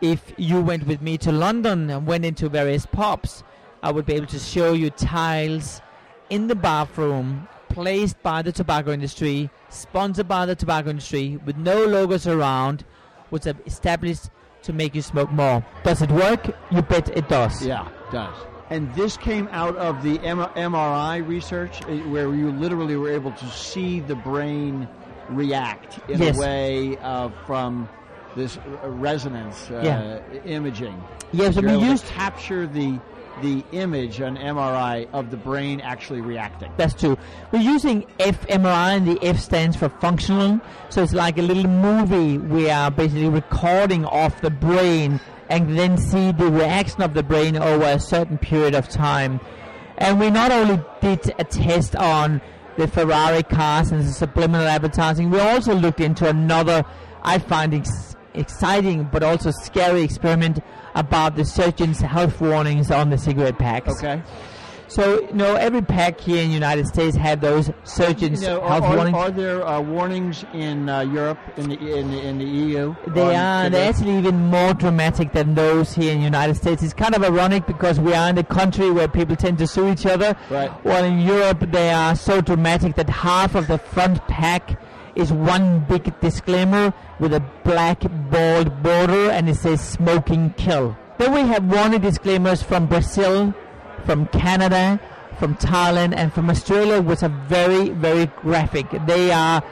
[0.02, 3.44] if you went with me to London and went into various pubs,
[3.84, 5.82] I would be able to show you tiles
[6.30, 11.86] in the bathroom placed by the tobacco industry, sponsored by the tobacco industry, with no
[11.86, 12.84] logos around,
[13.30, 14.30] which are established
[14.64, 15.66] to make you smoke more.
[15.84, 16.56] Does it work?
[16.70, 17.66] You bet it does.
[17.66, 18.36] Yeah, it does.
[18.72, 23.34] And this came out of the M- MRI research, uh, where you literally were able
[23.34, 24.88] to see the brain
[25.30, 26.38] react in Yes.
[26.38, 27.90] a way uh, from
[28.38, 30.42] this uh, resonance uh, Yeah.
[30.46, 30.96] imaging.
[31.34, 33.00] Yes, You're we able to capture the
[33.42, 36.70] the image on MRI of the brain actually reacting.
[36.78, 37.18] That's true.
[37.52, 40.60] We're using fMRI, and the F stands for functional.
[40.90, 42.38] So it's like a little movie.
[42.38, 45.20] We are basically recording of the brain
[45.52, 49.42] and then see the reaction of the brain over a certain period of time.
[49.98, 52.42] And we not only did a test on
[52.78, 56.86] the Ferrari cars and the subliminal advertising, we also looked into another,
[57.22, 60.60] I find ex- exciting but also scary experiment
[60.96, 63.98] about the surgeon's health warnings on the cigarette packs.
[63.98, 64.24] Okay.
[64.92, 68.70] So, you know, every pack here in the United States had those surgeons' Now, are,
[68.70, 69.16] health are- warnings.
[69.18, 72.96] are there uh, warnings in uh, Europe, in the in the, in the EU?
[73.08, 73.70] they are.
[73.70, 76.84] They're actually even more dramatic than those here in the United States.
[76.84, 79.90] It's kind of ironic because we are in a country where people tend to sue
[79.90, 80.36] each other.
[80.50, 80.70] Right.
[80.84, 84.78] While in Europe, they are so dramatic that half of the front pack
[85.16, 90.98] is one big disclaimer with a black bold border and it says smoking kill.
[91.18, 93.54] Then we have warning disclaimers from Brazil,
[94.06, 95.00] from Canada,
[95.40, 98.88] from Thailand, and from Australia, which are very, very graphic.
[99.06, 99.64] They are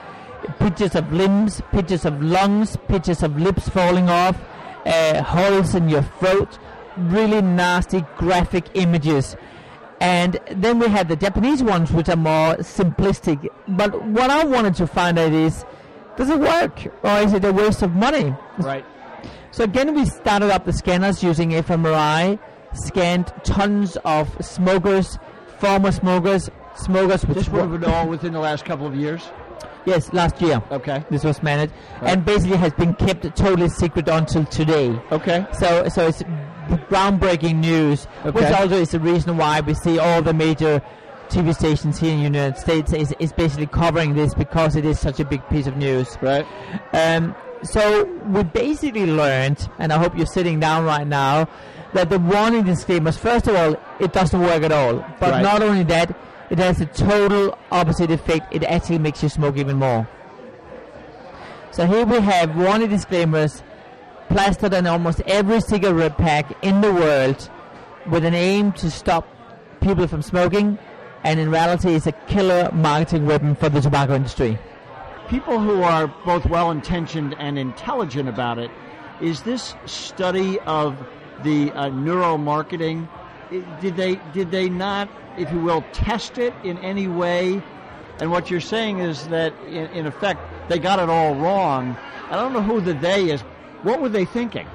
[0.60, 4.38] pictures of limbs, pictures of lungs, pictures of lips falling off,
[4.86, 6.58] uh, holes in your throat,
[6.98, 9.36] really nasty graphic images.
[10.02, 13.50] And then we had the Japanese ones, which are more simplistic.
[13.68, 15.66] But what I wanted to find out is,
[16.16, 18.34] does it work, or is it a waste of money?
[18.58, 18.86] Right.
[19.52, 22.40] So again, we started up the scanners using fMRI,
[22.74, 25.18] scanned tons of smokers,
[25.60, 28.96] former smokers, smokers which This would were- have been all within the last couple of
[28.96, 29.30] years.
[29.86, 30.62] yes, last year.
[30.72, 31.04] Okay.
[31.10, 32.12] This was managed, Right.
[32.12, 35.00] and basically has been kept totally secret until today.
[35.12, 35.46] Okay.
[35.54, 36.22] So, so it's
[36.90, 40.82] groundbreaking news, which also is the reason why we see all the major
[41.30, 45.00] TV stations here in the United States is, is basically covering this because it is
[45.00, 46.18] such a big piece of news.
[46.22, 46.46] Right.
[46.94, 51.48] Um, so we basically learned, and I hope you're sitting down right now,
[51.94, 55.04] that the warning disclaimers, first of all, it doesn't work at all.
[55.20, 55.42] But Right.
[55.44, 56.14] not only that,
[56.50, 58.54] it has a total opposite effect.
[58.54, 60.08] It actually makes you smoke even more.
[61.72, 63.64] So here we have warning disclaimers
[64.30, 67.50] plastered on almost every cigarette pack in the world
[68.10, 69.28] with an aim to stop
[69.82, 70.78] people from smoking
[71.24, 74.58] and in reality it's a killer marketing weapon for the tobacco industry.
[75.30, 78.72] people who are both well intentioned and intelligent about it,
[79.22, 80.98] is this study of
[81.44, 83.08] the uh, neuromarketing.
[83.82, 87.62] Did they did they not, if you will, test it in any way?
[88.20, 91.96] And what you're saying is that, in, in effect, they got it all wrong.
[92.30, 93.42] I don't know who the they is.
[93.84, 94.68] What were they thinking?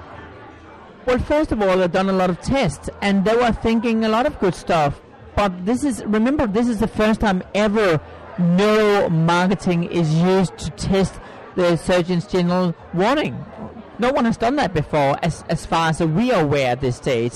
[1.07, 4.09] Well, first of all, they've done a lot of tests, and they were thinking a
[4.09, 5.01] lot of good stuff.
[5.37, 8.01] But this is, remember, this is the first time ever
[8.39, 11.15] neuromarketing is used to test
[11.55, 13.45] the Surgeon General warning.
[13.99, 16.97] No one has done that before, as, as far as we are aware at this
[16.97, 17.33] stage.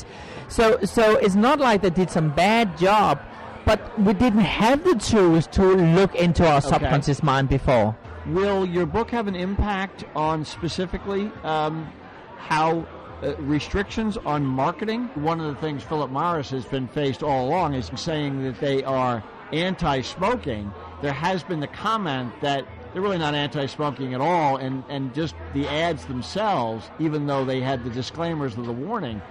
[0.49, 3.21] So, so it's not like they did some bad job,
[3.65, 6.69] but we didn't have the tools to look into our Okay.
[6.69, 7.97] subconscious mind before.
[8.27, 11.91] Will your book have an impact on specifically um,
[12.39, 12.87] how
[13.23, 15.11] uh, restrictions on marketing?
[15.15, 18.83] One of the things Philip Morris has been faced all along is saying that they
[18.85, 20.73] are anti-smoking.
[21.03, 22.67] There has been the comment that
[22.99, 27.61] they're really not anti-smoking at all, and, and just the ads themselves, even though they
[27.61, 29.23] had the disclaimers of the warning,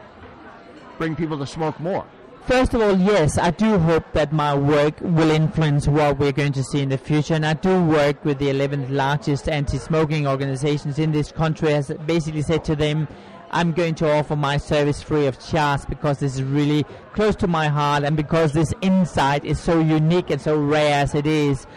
[0.97, 2.05] bring people to smoke more.
[2.43, 6.53] First of all, yes, I do hope that my work will influence what we're going
[6.53, 10.97] to see in the future, and I do work with the 11th largest anti-smoking organizations
[10.97, 11.71] in this country.
[11.71, 13.05] Has basically said to them,
[13.51, 17.47] I'm going to offer my service free of charge because this is really close to
[17.47, 21.67] my heart, and because this insight is so unique and so rare as it is.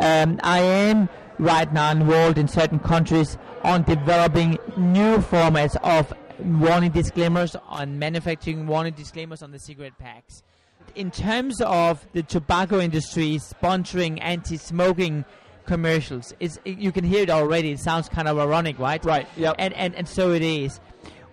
[0.00, 1.08] Um, I am
[1.38, 8.66] right now involved in certain countries on developing new formats of warning disclaimers on manufacturing
[8.66, 10.42] warning disclaimers on the cigarette packs.
[10.94, 15.24] In terms of the tobacco industry sponsoring anti-smoking
[15.66, 17.72] commercials, it's, you can hear it already.
[17.72, 19.04] It sounds kind of ironic, right?
[19.04, 19.54] Right, yep.
[19.58, 20.80] And, and and so it is.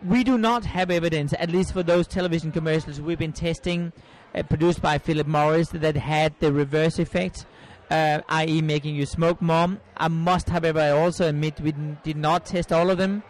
[0.04, 3.91] We do not have evidence, at least for those television commercials we've been testing,
[4.36, 7.46] uh, produced by Philip Morris, that had the reverse effect.
[7.89, 9.78] Uh, i.e., making you smoke more.
[9.95, 11.71] I must, however, also admit we
[12.04, 13.21] did not test all of them.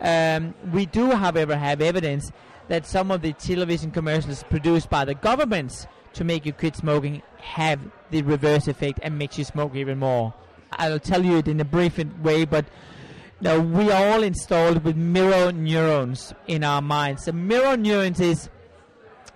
[0.00, 2.32] Um, we do, however, have evidence
[2.68, 7.22] that some of the television commercials produced by the governments to make you quit smoking
[7.38, 10.34] have the reverse effect and makes you smoke even more.
[10.72, 12.66] I'll tell you it in a brief way, but
[13.40, 17.24] now we are all installed with mirror neurons in our minds.
[17.24, 18.48] The mirror neurons is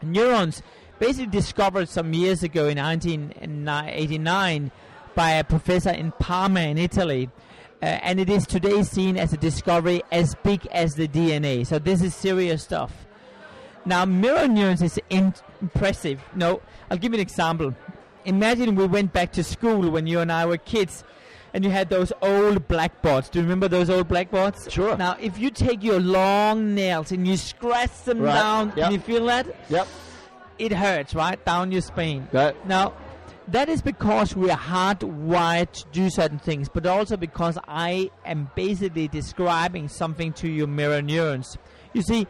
[0.03, 0.63] neurons
[1.03, 4.71] basically discovered some years ago in 1989
[5.17, 7.29] by a professor in Parma in Italy.
[7.83, 11.67] Uh, and it is today seen as a discovery as big as the DNA.
[11.67, 12.93] So this is serious stuff.
[13.85, 16.23] Now, mirror neurons is in- impressive.
[16.37, 17.75] No, I'll give you an example.
[18.25, 21.03] Imagine we went back to school when you and I were kids,
[21.53, 23.29] and you had those old blackboards.
[23.29, 24.69] Do you remember those old blackboards?
[24.71, 24.97] Sure.
[24.97, 28.35] Now, if you take your long nails and you scratch them Right.
[28.35, 28.85] down, Yep.
[28.85, 29.47] can you feel that?
[29.69, 29.89] Yep.
[30.63, 31.45] It hurts, right?
[31.45, 32.29] Down your spine.
[32.31, 32.95] That, Now,
[33.49, 38.49] that is because we are hardwired to do certain things, but also because I am
[38.55, 41.59] basically describing something to your mirror neurons.
[41.95, 42.29] You see,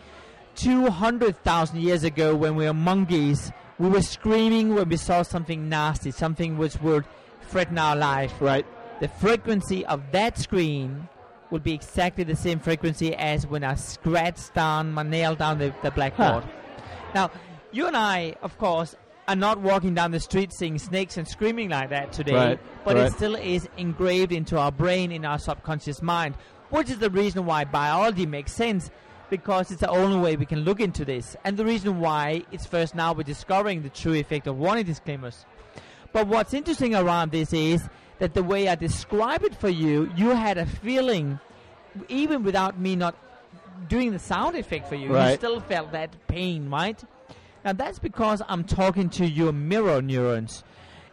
[0.55, 6.11] 200,000 years ago, when we were monkeys, we were screaming when we saw something nasty,
[6.11, 7.05] something which would
[7.43, 8.33] threaten our life.
[8.41, 8.65] right.
[9.01, 11.09] The frequency of that scream
[11.51, 15.75] would be exactly the same frequency as when I scratch down my nail down the,
[15.83, 16.45] the blackboard.
[17.15, 17.31] Now,
[17.73, 18.95] you and I, of course,
[19.29, 22.97] are not walking down the street seeing snakes and screaming like that today, Right, but
[22.97, 23.07] right.
[23.07, 26.35] it still is engraved into our brain, in our subconscious mind,
[26.71, 28.91] which is the reason why Buyology makes sense
[29.31, 31.37] because it's the only way we can look into this.
[31.45, 35.47] And the reason why it's first now we're discovering the true effect of warning disclaimers.
[36.13, 40.31] But what's interesting around this is that the way I describe it for you, you
[40.31, 41.41] had a feeling,
[42.09, 43.17] even without me not
[43.89, 47.03] doing the sound effect for you, you still felt that pain, right?
[47.65, 50.65] Now that's because I'm talking to your mirror neurons.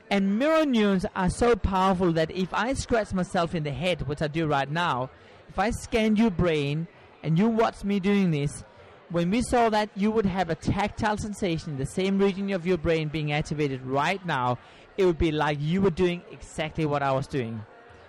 [0.10, 4.22] And mirror neurons are so powerful that if I scratch myself in the head, which
[4.22, 5.12] I do right now,
[5.48, 6.88] if I scan your brain
[7.22, 8.64] and you watch me doing this,
[9.12, 12.66] when we saw that, you would have a tactile sensation in the same region of
[12.66, 14.58] your brain being activated right now.
[14.98, 17.64] It would be like you were doing exactly what I was doing.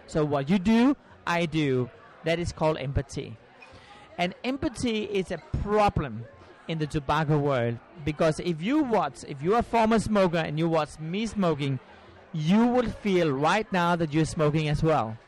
[0.06, 1.88] So what you do, I do.
[2.24, 3.36] That is called empathy.
[4.18, 6.24] And empathy is a problem
[6.70, 10.68] in the tobacco world because if you watch, if you're a former smoker and you
[10.68, 11.80] watch me smoking,
[12.32, 15.18] you will feel right now that you're smoking as well.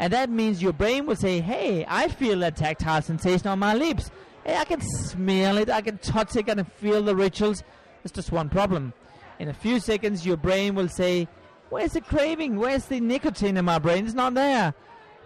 [0.00, 3.74] And that means your brain will say, hey, I feel that tactile sensation on my
[3.74, 4.10] lips.
[4.44, 7.62] Hey, I can smell it, I can touch it, I can feel the rituals.
[8.02, 8.92] There's just one problem.
[9.38, 11.28] In a few seconds, your brain will say,
[11.70, 12.56] where's the craving?
[12.56, 14.04] Where's the nicotine in my brain?
[14.04, 14.74] It's not there.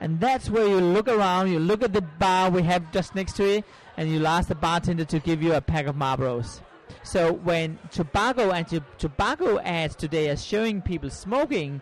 [0.01, 3.37] And that's where you look around, you look at the bar we have just next
[3.37, 3.65] to it,
[3.97, 6.61] and you ask the bartender to give you a pack of Marlboros.
[7.03, 11.81] So when tobacco and to- tobacco ads today are showing people smoking,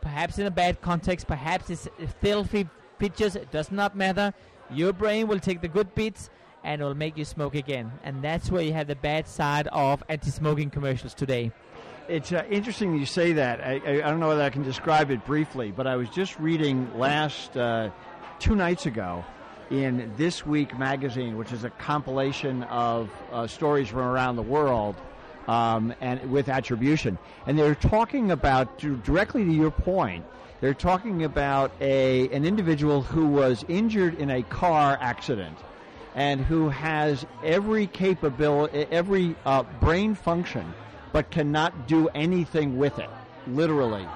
[0.00, 1.88] perhaps in a bad context, perhaps it's
[2.20, 4.32] filthy pictures, it does not matter.
[4.70, 6.30] Your brain will take the good bits
[6.64, 7.92] and it will make you smoke again.
[8.02, 11.52] And that's where you have the bad side of anti-smoking commercials today.
[12.08, 13.60] It's uh, interesting you say that.
[13.60, 16.38] I, I, I don't know whether I can describe it briefly, but I was just
[16.38, 17.90] reading last uh,
[18.38, 19.24] two nights ago
[19.70, 24.96] in This Week magazine, which is a compilation of uh, stories from around the world
[25.48, 27.18] um, and with attribution.
[27.46, 30.24] And they're talking about, to, directly to your point,
[30.60, 35.58] they're talking about a an individual who was injured in a car accident
[36.14, 40.72] and who has every capability, every uh, brain function,
[41.12, 43.10] but cannot do anything with it,
[43.46, 44.06] literally.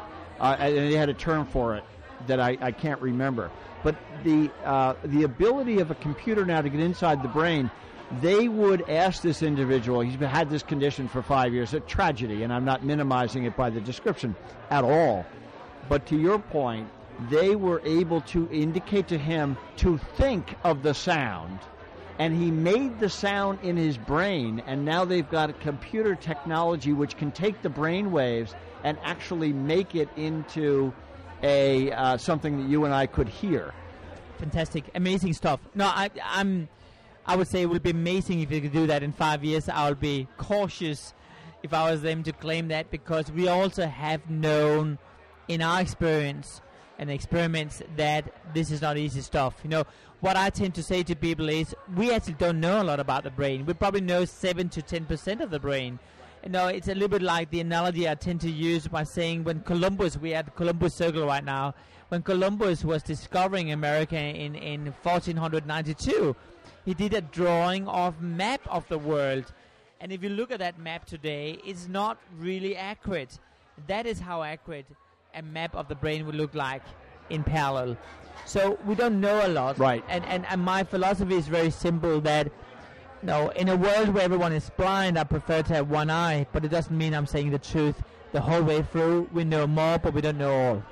[0.40, 1.84] Uh, and they had a term for it
[2.26, 3.50] that I, I can't remember.
[3.82, 7.70] But the uh, the ability of a computer now to get inside the brain,
[8.20, 10.00] they would ask this individual.
[10.00, 13.70] He's had this condition for five years, a tragedy, and I'm not minimizing it by
[13.70, 14.36] the description
[14.70, 15.26] at all.
[15.88, 16.88] But to your point,
[17.28, 21.58] they were able to indicate to him to think of the sound
[22.18, 26.92] and he made the sound in his brain and now they've got a computer technology
[26.92, 28.54] which can take the brain waves
[28.84, 30.92] and actually make it into
[31.42, 33.72] a uh, something that you and I could hear.
[34.38, 35.60] Fantastic, amazing stuff.
[35.74, 36.68] No, I, I'm.
[37.26, 39.68] I would say it would be amazing if you could do that in five years.
[39.68, 41.12] I would be cautious
[41.62, 44.98] if I was them to claim that because we also have known
[45.46, 46.60] in our experience
[46.98, 49.56] and experiments that this is not easy stuff.
[49.62, 49.84] You know,
[50.20, 53.24] what I tend to say to people is we actually don't know a lot about
[53.24, 53.66] the brain.
[53.66, 55.98] We probably know seven to ten percent of the brain.
[56.42, 59.44] You know, it's a little bit like the analogy I tend to use by saying
[59.44, 61.74] when Columbus, we're at Columbus Circle right now,
[62.08, 66.34] when Columbus was discovering America in, in 1492,
[66.86, 69.52] he did a drawing of map of the world.
[70.00, 73.38] And if you look at that map today, it's not really accurate.
[73.86, 74.86] That is how accurate
[75.34, 76.82] a map of the brain would look like
[77.28, 77.98] in parallel.
[78.46, 79.78] So we don't know a lot.
[79.78, 80.02] Right.
[80.08, 82.50] And, and, and my philosophy is very simple that
[83.22, 86.64] no, in a world where everyone is blind, I prefer to have one eye, but
[86.64, 88.02] it doesn't mean I'm saying the truth
[88.32, 89.28] the whole way through.
[89.32, 90.82] We know more, but we don't know all.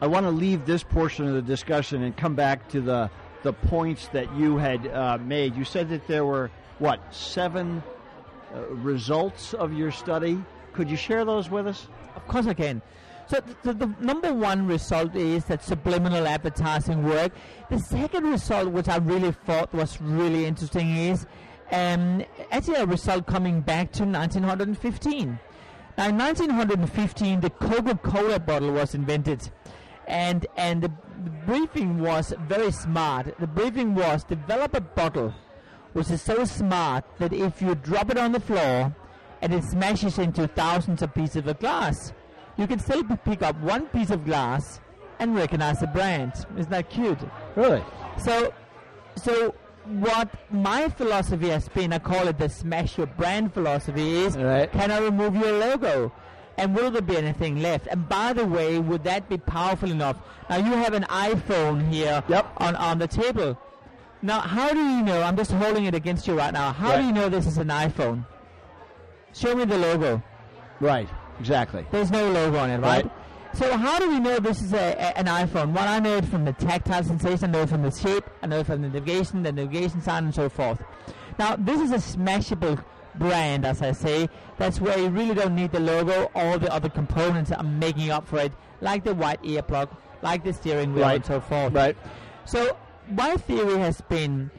[0.00, 3.10] I want to leave this portion of the discussion and come back to the
[3.42, 5.54] the points that you had uh, made.
[5.54, 7.82] You said that there were what seven
[8.54, 10.42] uh, results of your study.
[10.72, 11.86] Could you share those with us?
[12.16, 12.80] Of course I can.
[13.26, 17.32] So the, the number one result is that subliminal advertising work.
[17.70, 21.26] The second result, which I really thought was really interesting, is
[21.72, 25.38] um, actually a result coming back to 1915.
[25.96, 29.48] Now, in 1915, the Coca-Cola bottle was invented,
[30.06, 30.90] and and the,
[31.24, 33.38] the briefing was very smart.
[33.38, 35.32] The briefing was develop a bottle
[35.94, 38.94] which is so smart that if you drop it on the floor
[39.40, 42.12] and it smashes into thousands of pieces of glass,
[42.56, 44.80] you can still pick up one piece of glass
[45.18, 46.32] and recognize the brand.
[46.56, 47.18] Isn't that cute?
[47.56, 47.82] Really?
[48.18, 48.52] So,
[49.16, 49.54] so
[49.86, 54.70] what my philosophy has been, I call it the smash your brand philosophy, is Right.
[54.72, 56.12] can I remove your logo?
[56.56, 57.88] And will there be anything left?
[57.88, 60.16] And by the way, would that be powerful enough?
[60.48, 62.46] Now you have an iPhone here Yep.
[62.58, 63.58] on, on the table.
[64.22, 65.22] Now, how do you know?
[65.22, 66.72] I'm just holding it against you right now.
[66.72, 67.00] How Right.
[67.00, 68.24] do you know this is an iPhone?
[69.34, 70.22] Show me the logo.
[70.80, 71.08] Right.
[71.40, 71.84] Exactly.
[71.90, 73.04] There's no logo on it, right?
[73.04, 73.12] Right.
[73.54, 75.72] So how do we know this is a, a, an iPhone?
[75.72, 78.46] Well, I know it from the tactile sensation, I know it from the shape, I
[78.48, 80.82] know it from the navigation, the navigation sound, and so forth.
[81.38, 82.82] Now, this is a smashable
[83.16, 84.28] brand, as I say.
[84.58, 86.30] That's where you really don't need the logo.
[86.34, 89.88] All the other components are making up for it, like the white earplug,
[90.22, 91.16] like the steering wheel, Right.
[91.16, 91.72] and so forth.
[91.72, 91.96] Right.
[92.44, 92.76] So
[93.08, 94.50] my theory has been,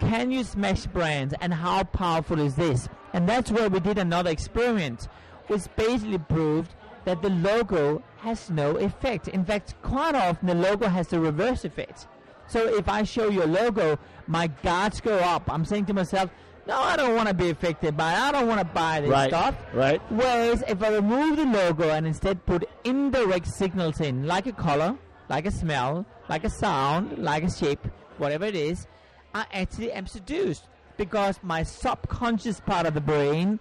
[0.00, 2.88] can you smash brands and how powerful is this?
[3.12, 5.06] And that's where we did another experiment,
[5.50, 6.72] which basically proved
[7.04, 9.26] that the logo has no effect.
[9.28, 12.06] In fact, quite often the logo has the reverse effect.
[12.46, 15.50] So if I show you a logo, my guards go up.
[15.52, 16.30] I'm saying to myself,
[16.68, 18.18] no, I don't want to be affected by it.
[18.18, 19.28] I don't want to buy this Right.
[19.30, 19.56] stuff.
[19.74, 20.00] Right.
[20.10, 24.96] Whereas if I remove the logo and instead put indirect signals in, like a color,
[25.28, 27.86] like a smell, like a sound, like a shape,
[28.18, 28.86] whatever it is,
[29.34, 30.64] I actually am seduced
[30.96, 33.58] because my subconscious part of the brain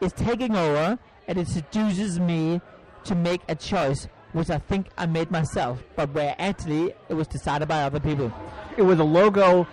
[0.00, 2.60] is taking over and it seduces me
[3.04, 7.26] to make a choice which I think I made myself, but where actually it was
[7.26, 8.30] decided by other people.
[8.76, 9.66] It With a logo,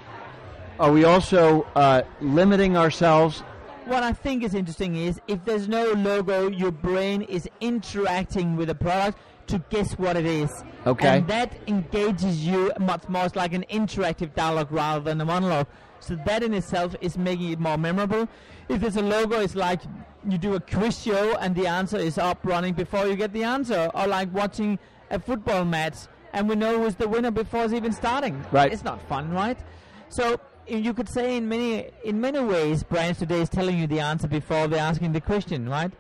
[0.80, 3.40] are we also uh, limiting ourselves?
[3.86, 8.70] What I think is interesting is if there's no logo, your brain is interacting with
[8.70, 10.64] the product to guess what it is.
[10.88, 11.18] Okay.
[11.18, 15.68] And that engages you much more as like an interactive dialogue rather than a monologue.
[16.04, 18.28] So that in itself is making it more memorable.
[18.70, 19.82] If there's a logo, it's like
[20.28, 23.44] you do a quiz show and the answer is up running before you get the
[23.44, 24.80] answer, or like watching
[25.10, 25.96] a football match
[26.34, 28.44] and we know who's the winner before it's even starting.
[28.52, 28.72] Right.
[28.74, 29.58] It's not fun, right?
[30.10, 34.00] So you could say in many in many ways, brands today is telling you the
[34.00, 35.92] answer before they're asking the question, right?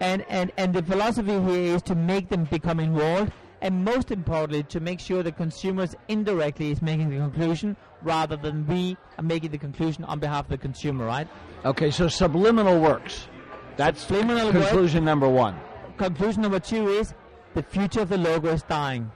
[0.00, 3.32] And and and the philosophy here is to make them become involved,
[3.62, 8.66] and most importantly, to make sure the consumers indirectly is making the conclusion rather than
[8.66, 11.28] we are making the conclusion on behalf of the consumer, right?
[11.64, 13.28] Okay, so subliminal works.
[13.76, 15.56] That's Subliminal work- conclusion number one.
[15.96, 17.14] conclusion number two is
[17.54, 19.10] the future of the logo is dying.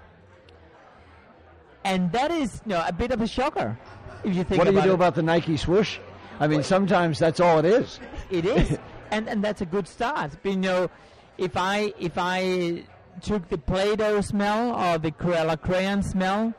[1.84, 3.78] And that is you know, a bit of a shocker
[4.24, 4.94] if you think What do you do it.
[4.94, 5.98] about the Nike swoosh?
[6.40, 7.98] I mean, sometimes that's all it is.
[8.30, 8.78] It is,
[9.10, 10.32] and and that's a good start.
[10.42, 10.90] But, you know,
[11.38, 12.84] if I if I
[13.22, 16.54] took the Play-Doh smell or the Crayola crayon smell,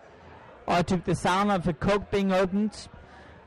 [0.65, 2.87] or I took the sound of a Coke being opened,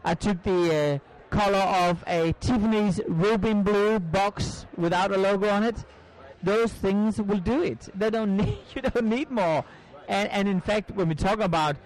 [0.04, 5.62] I took the uh, color of a Tiffany's robin Blue box without a logo on
[5.62, 5.84] it.
[6.42, 7.88] Those things will do it.
[7.94, 9.64] They don't need you don't need more.
[10.08, 11.76] And and in fact, when we talk about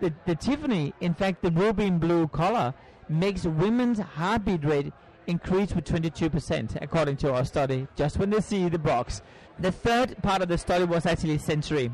[0.00, 2.74] the, the Tiffany, in fact, the robin Blue color
[3.08, 4.92] makes women's heartbeat rate
[5.26, 9.22] increase with 22%, according to our study, just when they see the box.
[9.58, 11.90] The third part of the study was actually sensory.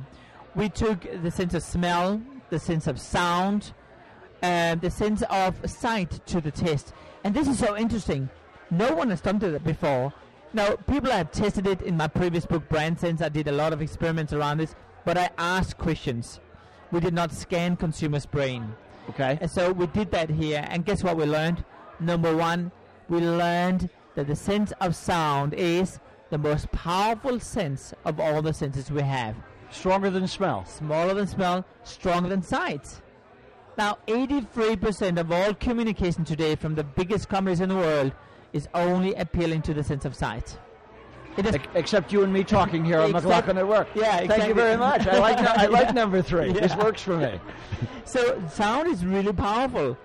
[0.54, 3.72] We took the sense of smell, the sense of sound,
[4.42, 6.92] and the sense of sight to the test.
[7.24, 8.30] And this is so interesting.
[8.70, 10.12] No one has done that before.
[10.52, 13.22] Now, people have tested it in my previous book, Brand Sense.
[13.22, 14.74] I did a lot of experiments around this,
[15.04, 16.40] but I asked questions.
[16.90, 18.74] We did not scan consumers' brain.
[19.10, 19.38] Okay.
[19.40, 21.64] And so we did that here, and guess what we learned?
[22.00, 22.72] Number one,
[23.10, 25.98] we learned that the sense of sound is
[26.30, 29.36] the most powerful sense of all the senses we have.
[29.70, 30.64] Stronger than smell.
[30.64, 33.02] Smaller than smell, stronger than sight.
[33.76, 38.12] Now, 83% of all communication today from the biggest companies in the world
[38.52, 40.58] is only appealing to the sense of sight.
[41.36, 43.88] It is Ex- Except you and me talking here on Except- McLaughlin Network.
[43.94, 45.06] Yeah, Thank you very much.
[45.06, 45.92] I like I like Yeah.
[45.92, 46.52] number three.
[46.52, 47.40] This works for me.
[48.04, 49.96] So sound is really powerful.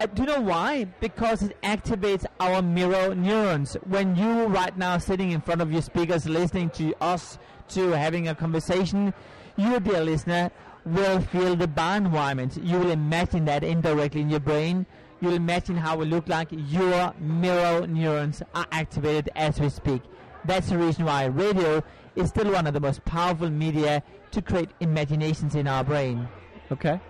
[0.00, 0.84] Uh, do you know why?
[1.00, 3.74] Because it activates our mirror neurons.
[3.86, 7.38] When you right now sitting in front of your speakers listening to us
[7.68, 9.14] to having a conversation,
[9.56, 10.50] you dear listener
[10.84, 12.58] will feel the bar environment.
[12.60, 14.84] You will imagine that indirectly in your brain.
[15.20, 20.02] You'll imagine how it look like your mirror neurons are activated as we speak.
[20.44, 21.82] That's the reason why radio
[22.16, 26.28] is still one of the most powerful media to create imaginations in our brain.
[26.72, 27.00] Okay.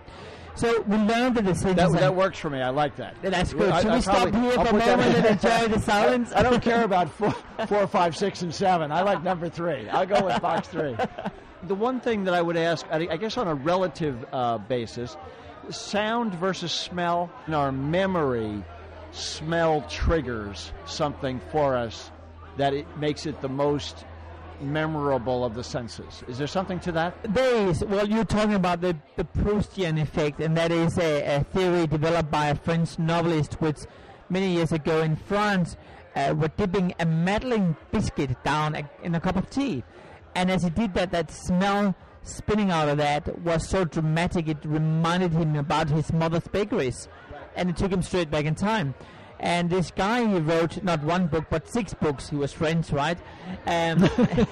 [0.55, 2.61] So we learned that the senses That, that works for me.
[2.61, 3.15] I like that.
[3.21, 3.71] That's good.
[3.71, 5.79] I- Should I we stop probably- here I'll for a that moment and enjoy the
[5.93, 6.31] silence?
[6.33, 7.35] I don't care about four,
[7.67, 8.91] four, five, six, and seven.
[8.91, 9.89] I like number three.
[9.89, 10.95] I'll go with box three.
[11.63, 15.17] The one thing that I would ask, I I guess on a relative uh, basis,
[15.71, 17.29] sound versus smell.
[17.47, 18.63] In our memory,
[19.11, 22.11] smell triggers something for us
[22.57, 24.05] that it makes it the most
[24.61, 26.23] memorable of the senses.
[26.27, 27.15] Is there something to that?
[27.33, 27.83] There is.
[27.83, 32.31] Well, you're talking about the, the Proustian effect, and that is a, a theory developed
[32.31, 33.79] by a French novelist, which
[34.29, 35.77] many years ago in France
[36.15, 39.83] uh, were dipping a Madeleine biscuit down a, in a cup of tea.
[40.35, 44.57] And as he did that, that smell spinning out of that was so dramatic, it
[44.63, 47.07] reminded him about his mother's bakeries.
[47.55, 48.95] And it took him straight back in time.
[49.39, 52.29] And this guy, he wrote not one book but six books.
[52.29, 53.17] He was French, right?
[53.67, 54.45] Um, uh,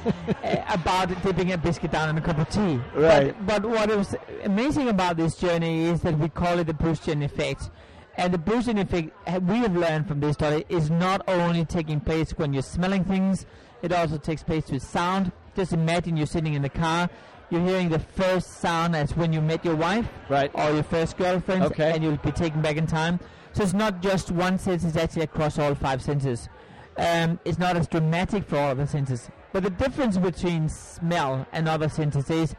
[0.70, 2.80] about dipping a biscuit down in a cup of tea.
[2.94, 3.36] Right.
[3.46, 7.24] But, but what was amazing about this journey is that we call it the Proustian
[7.24, 7.70] effect.
[8.16, 9.10] And the Proustian effect,
[9.44, 13.46] we have learned from this study, is not only taking place when you're smelling things,
[13.82, 15.32] it also takes place with sound.
[15.56, 17.10] Just imagine you're sitting in the car,
[17.50, 20.52] you're hearing the first sound as when you met your wife Right.
[20.54, 21.92] or your first girlfriend, Okay.
[21.94, 23.20] and you'll be taken back in time.
[23.54, 26.50] So it's not just one sense; it's actually across all five senses.
[26.98, 29.30] Um, it's not as dramatic for all of the senses.
[29.52, 32.56] But the difference between smell and other senses is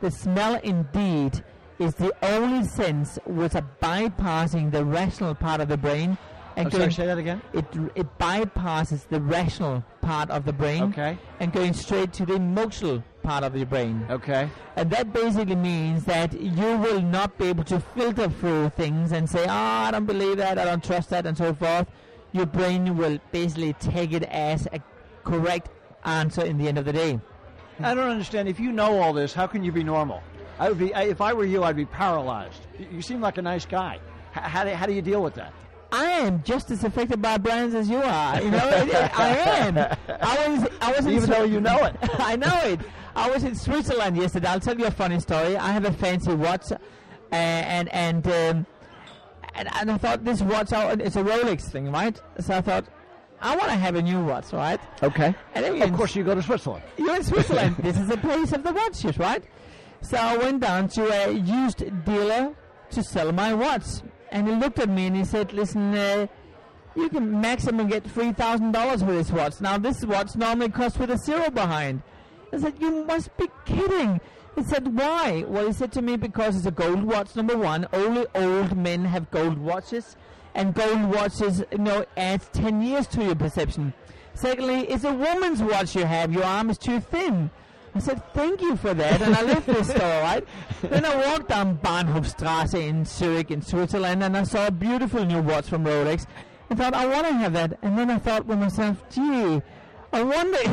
[0.00, 1.42] the smell indeed
[1.78, 6.16] is the only sense which are bypassing the rational part of the brain
[6.56, 7.40] and I'm going sorry, say that again.
[7.54, 7.64] it
[7.94, 11.16] it bypasses the rational part of the brain Okay.
[11.38, 14.06] and going straight to the emotional part of your brain.
[14.10, 14.48] Okay.
[14.76, 19.28] And that basically means that you will not be able to filter through things and
[19.28, 21.88] say, oh, I don't believe that, I don't trust that, and so forth.
[22.32, 24.80] Your brain will basically take it as a
[25.24, 25.68] correct
[26.04, 27.20] answer in the end of the day.
[27.82, 28.48] I don't understand.
[28.48, 30.22] If you know all this, how can you be normal?
[30.58, 30.92] I would be.
[30.92, 32.66] I, if I were you, I'd be paralyzed.
[32.92, 33.94] You, seem like a nice guy.
[34.36, 35.54] H- how, do, how do you deal with that?
[35.92, 38.40] I am just as affected by brands as you are.
[38.40, 39.78] You know, I am.
[39.78, 40.68] I was.
[40.80, 41.96] I was in Even though you know it.
[42.20, 42.80] I know it.
[43.16, 44.48] I was in Switzerland yesterday.
[44.48, 45.56] I'll tell you a funny story.
[45.56, 46.66] I have a fancy watch,
[47.32, 48.66] and and um,
[49.54, 50.68] and, and I thought this watch.
[50.72, 52.20] It's a Rolex thing, right?
[52.38, 52.86] So I thought.
[53.42, 54.78] I want to have a new watch, right?
[55.02, 55.34] Okay.
[55.54, 56.84] And then Of course, you go to Switzerland.
[56.98, 57.74] you're in Switzerland.
[57.82, 59.42] this is the place of the watches, right?
[60.02, 62.54] So I went down to a used dealer
[62.90, 63.84] to sell my watch,
[64.30, 66.26] and he looked at me and he said, "Listen, uh,
[66.96, 69.60] you can maximum get three thousand dollars for this watch.
[69.60, 72.02] Now this watch normally costs with a zero behind."
[72.52, 74.20] I said, "You must be kidding."
[74.56, 77.36] He said, "Why?" Well, he said to me, "Because it's a gold watch.
[77.36, 80.16] Number one, only old men have gold watches,
[80.54, 83.92] and gold watches, you know, adds ten years to your perception.
[84.34, 86.32] Secondly, it's a woman's watch you have.
[86.32, 87.50] Your arm is too thin."
[87.94, 90.44] I said, thank you for that, and I left the store, right?
[90.82, 95.42] Then I walked down Bahnhofstrasse in Zurich in Switzerland, and I saw a beautiful new
[95.42, 96.26] watch from Rolex.
[96.70, 97.78] I thought, I want to have that.
[97.82, 99.60] And then I thought with myself, gee,
[100.12, 100.58] I wonder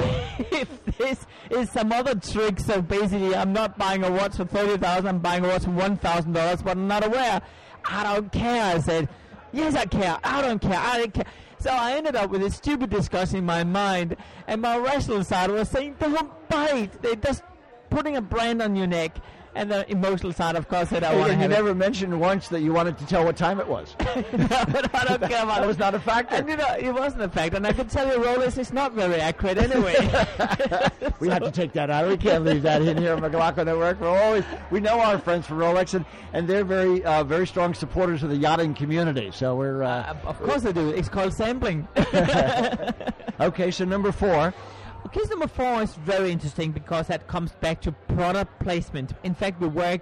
[0.51, 2.59] if this is some other trick.
[2.59, 6.63] So basically, I'm not buying a watch for 30000 I'm buying a watch for $1,000,
[6.63, 7.41] but I'm not aware.
[7.85, 9.09] I don't care, I said.
[9.53, 10.19] Yes, I care.
[10.23, 10.77] I don't care.
[10.77, 11.25] I don't care.
[11.59, 14.15] So I ended up with a stupid discussion in my mind,
[14.47, 17.01] and my rational side was saying, "Don't bite.
[17.01, 17.43] They're just
[17.89, 19.17] putting a brand on your neck."
[19.57, 22.61] And the emotional side, of course, said, "I want to you never mentioned once that
[22.61, 23.95] you wanted to tell what time it was.
[23.99, 25.67] it." no, but I don't care about that it.
[25.67, 26.35] was not a factor.
[26.35, 28.93] And you know, it wasn't a fact, and I could tell you, Rolex is not
[28.93, 29.95] very accurate anyway.
[31.19, 32.07] We have to take that out.
[32.07, 33.99] We can't leave that in here at McLaughlin Network.
[33.99, 37.73] We're always we know our friends from Rolex, and, and they're very uh, very strong
[37.73, 39.31] supporters of the yachting community.
[39.33, 40.89] So we're uh, Uh, of course they do.
[40.91, 41.87] It's called sampling.
[43.39, 43.71] okay.
[43.71, 44.53] So number four,
[45.11, 49.13] Case number four is very interesting because that comes back to product placement.
[49.23, 50.01] In fact, we work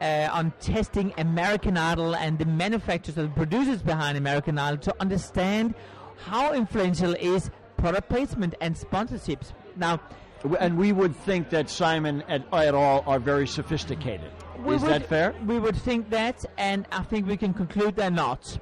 [0.00, 5.74] uh, on testing American Idol and the manufacturers and producers behind American Idol to understand
[6.24, 9.52] how influential is product placement and sponsorships.
[9.76, 10.00] Now,
[10.58, 13.04] and we would think that Simon et, et al.
[13.06, 14.30] are very sophisticated.
[14.66, 15.34] Is would- that fair?
[15.46, 18.58] We would think that, and I think we can conclude they're not.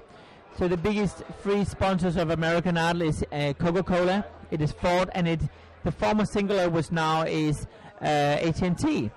[0.59, 5.27] So the biggest free sponsors of American Idol is uh, Coca-Cola, it is Ford, and
[5.27, 5.41] it
[5.85, 7.67] the former Cingular which now is
[8.01, 9.11] uh, AT&T.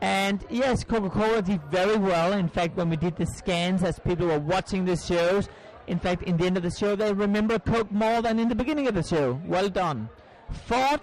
[0.00, 2.32] And yes, Coca-Cola did very well.
[2.34, 5.48] In fact, when we did the scans as people were watching the shows,
[5.86, 8.54] in fact, in the end of the show, they remember Coke more than in the
[8.54, 9.40] beginning of the show.
[9.46, 10.08] Well done.
[10.50, 11.00] Ford,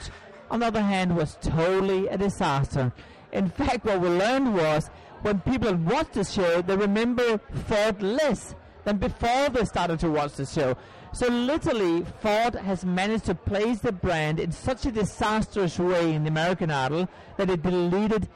[0.50, 2.92] on the other hand, was totally a disaster.
[3.32, 4.90] In fact, what we learned was
[5.22, 7.38] when people watch the show, they remember
[7.68, 10.76] Ford less than before they started to watch the show.
[11.14, 16.24] So literally, Ford has managed to place the brand in such a disastrous way in
[16.24, 18.30] the American Idol that it deleted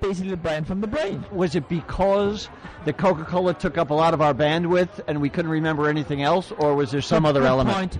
[0.00, 1.24] basically the brand from the brain.
[1.32, 2.48] Was it because
[2.84, 6.22] the Coca Cola took up a lot of our bandwidth and we couldn't remember anything
[6.22, 7.76] else, or was there some other element?
[7.76, 7.98] Point.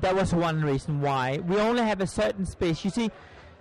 [0.00, 2.84] That was one reason why we only have a certain space.
[2.84, 3.10] You see,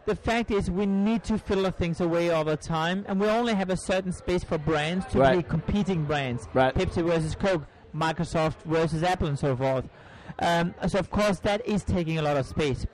[0.05, 3.53] the fact is we need to filter things away all the time, and we only
[3.53, 5.37] have a certain space for brands to Right.
[5.37, 6.47] be competing brands.
[6.53, 6.73] Right.
[6.73, 7.63] Pepsi versus Coke,
[7.95, 9.85] Microsoft versus Apple, and so forth.
[10.39, 12.85] Um, so of course that is taking a lot of space.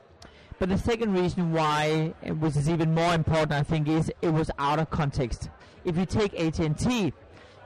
[0.60, 4.52] But the second reason why, which is even more important, I think, is it was
[4.60, 5.50] out of context.
[5.86, 7.14] If you take AT&T,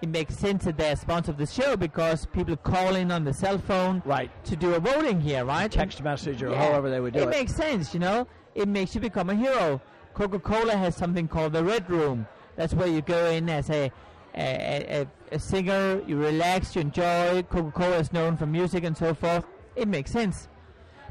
[0.03, 3.23] it makes sense that they're a sponsor of the show because people call in on
[3.23, 4.29] the cell phone Right.
[4.45, 5.71] to do a voting here, right?
[5.71, 6.63] Text message or Yeah.
[6.67, 7.29] however they would do it it.
[7.29, 8.27] makes sense, you know.
[8.53, 9.81] It makes you become a hero.
[10.13, 12.27] Coca-Cola has something called the Red Room.
[12.57, 13.91] That's where you go in as a
[14.35, 17.43] a, a, a singer, you relax, you enjoy.
[17.43, 19.45] Coca Cola is known for music and so forth.
[19.75, 20.47] It makes sense.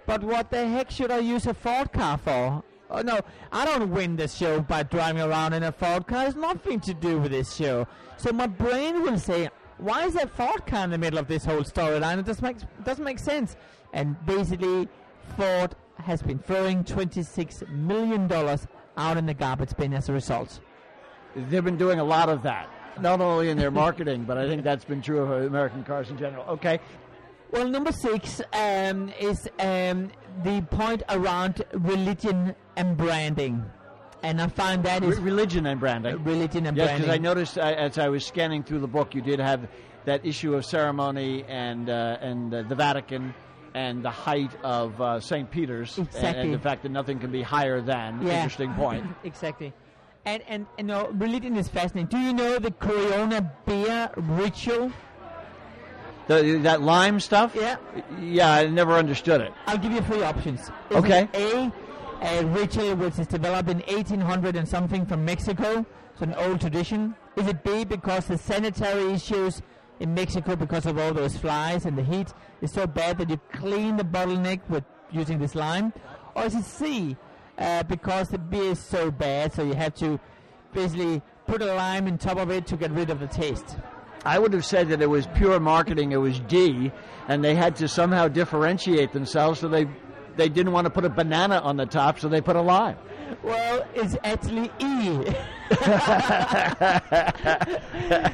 [0.06, 2.64] But what the heck should I use a Ford car for?
[2.90, 3.20] Oh no,
[3.52, 6.26] I don't win the show by driving around in a Ford car.
[6.26, 7.86] It's nothing to do with this show.
[8.16, 9.48] So my brain will say,
[9.78, 12.18] why is that Ford car in the middle of this whole storyline?
[12.18, 13.56] It doesn't make doesn't make sense.
[13.92, 14.88] And basically,
[15.36, 18.66] Ford has been throwing twenty six million dollars
[18.96, 20.60] out in the garbage bin as a result.
[21.34, 22.68] They've been doing a lot of that,
[23.00, 26.18] not only in their marketing, but I think that's been true of American cars in
[26.18, 26.44] general.
[26.44, 26.80] Okay.
[27.50, 30.10] Well, number six um, is um,
[30.42, 33.64] the point around religion and branding.
[34.22, 36.22] And I find that is Re- religion and branding.
[36.24, 37.02] religion and Yes, branding.
[37.02, 39.68] because I noticed uh, as I was scanning through the book, you did have
[40.04, 43.34] that issue of ceremony and uh, and uh, the Vatican
[43.74, 45.50] and the height of uh, St.
[45.50, 48.22] Peter's and, and the fact that nothing can be higher than.
[48.26, 48.36] Yeah.
[48.36, 49.04] Interesting point.
[49.24, 49.72] exactly.
[50.24, 52.06] And, and, and no, religion is fascinating.
[52.06, 54.92] Do you know the Corona beer ritual?
[56.28, 57.54] The, that lime stuff.
[57.56, 57.76] Yeah.
[58.20, 59.52] Yeah, I never understood it.
[59.66, 60.60] I'll give you three options.
[60.60, 61.28] Is Okay.
[61.34, 61.72] A,
[62.22, 65.84] a ritual which is developed in 1800 and something from Mexico.
[66.12, 67.16] It's an old tradition.
[67.36, 69.62] Is it B, because the sanitary issues
[69.98, 73.40] in Mexico because of all those flies and the heat is so bad that you
[73.52, 75.92] clean the bottleneck with using this lime?
[76.34, 77.16] Or is it C,
[77.58, 80.18] uh, because the beer is so bad so you have to
[80.72, 83.76] basically put a lime on top of it to get rid of the taste?
[84.24, 86.12] I would have said that it was pure marketing.
[86.12, 86.92] It was D,
[87.28, 89.88] and they had to somehow differentiate themselves, so they
[90.36, 92.96] they didn't want to put a banana on the top, so they put a lime.
[93.42, 95.08] Well, it's actually E.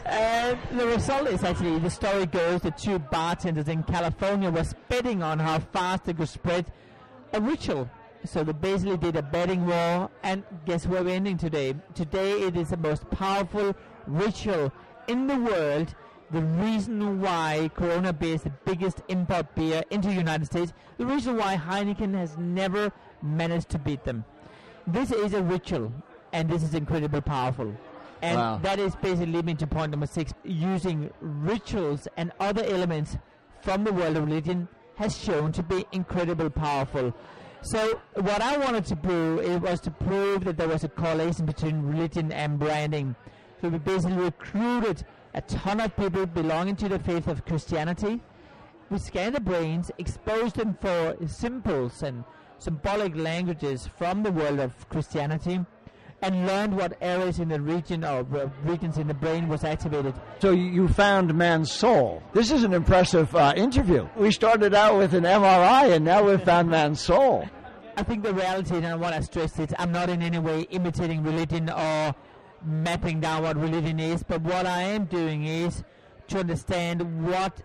[0.06, 5.22] and the result is actually the story goes that two bartenders in California were betting
[5.22, 6.66] on how fast they could spread
[7.32, 7.88] a ritual.
[8.24, 11.74] So they basically did a betting war, and guess where we're ending today?
[11.94, 13.74] Today it is the most powerful
[14.06, 14.72] ritual
[15.06, 15.94] in the world.
[16.30, 21.06] The reason why Corona beer is the biggest import beer into the United States, the
[21.06, 22.92] reason why Heineken has never
[23.22, 24.24] managed to beat them.
[24.86, 25.90] This is a ritual,
[26.32, 27.72] and this is incredibly powerful.
[28.20, 28.58] And Wow.
[28.62, 30.34] that is basically leading to point number six.
[30.44, 33.16] Using rituals and other elements
[33.62, 37.14] from the world of religion has shown to be incredibly powerful.
[37.62, 41.44] So what I wanted to prove it was to prove that there was a correlation
[41.44, 43.16] between religion and branding.
[43.60, 45.04] So we basically recruited
[45.34, 48.20] a ton of people belonging to the faith of Christianity.
[48.90, 52.24] We scanned the brains, exposed them for symbols and
[52.58, 55.60] symbolic languages from the world of Christianity,
[56.22, 60.14] and learned what areas in the region or uh, regions in the brain was activated.
[60.40, 62.22] So you- you found man's soul.
[62.32, 64.08] This is an impressive uh, interview.
[64.16, 67.46] We started out with an MRI, and now we've found man's soul.
[67.96, 70.62] I think the reality, and I want to stress it, I'm not in any way
[70.70, 72.14] imitating religion or
[72.64, 75.84] mapping down what religion is, but what I am doing is
[76.28, 77.60] to understand what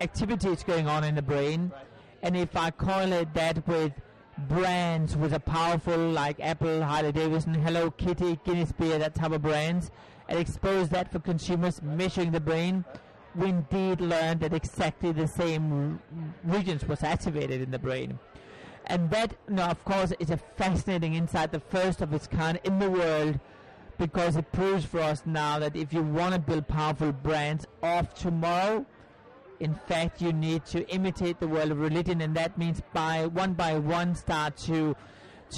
[0.00, 1.72] activity is going on in the brain,
[2.22, 3.92] and if I correlate that with
[4.48, 9.42] brands with a powerful, like Apple, Harley Davidson, Hello Kitty, Guinness Beer, that type of
[9.42, 9.90] brands,
[10.28, 12.84] and expose that for consumers measuring the brain,
[13.34, 16.00] we indeed learned that exactly the same
[16.44, 18.18] regions was activated in the brain.
[18.86, 22.78] And that, no, of course, is a fascinating insight, the first of its kind in
[22.78, 23.38] the world,
[23.98, 28.12] because it proves for us now that if you want to build powerful brands of
[28.14, 28.84] tomorrow,
[29.62, 33.52] in fact, you need to imitate the world of religion, and that means by one
[33.52, 34.96] by one start to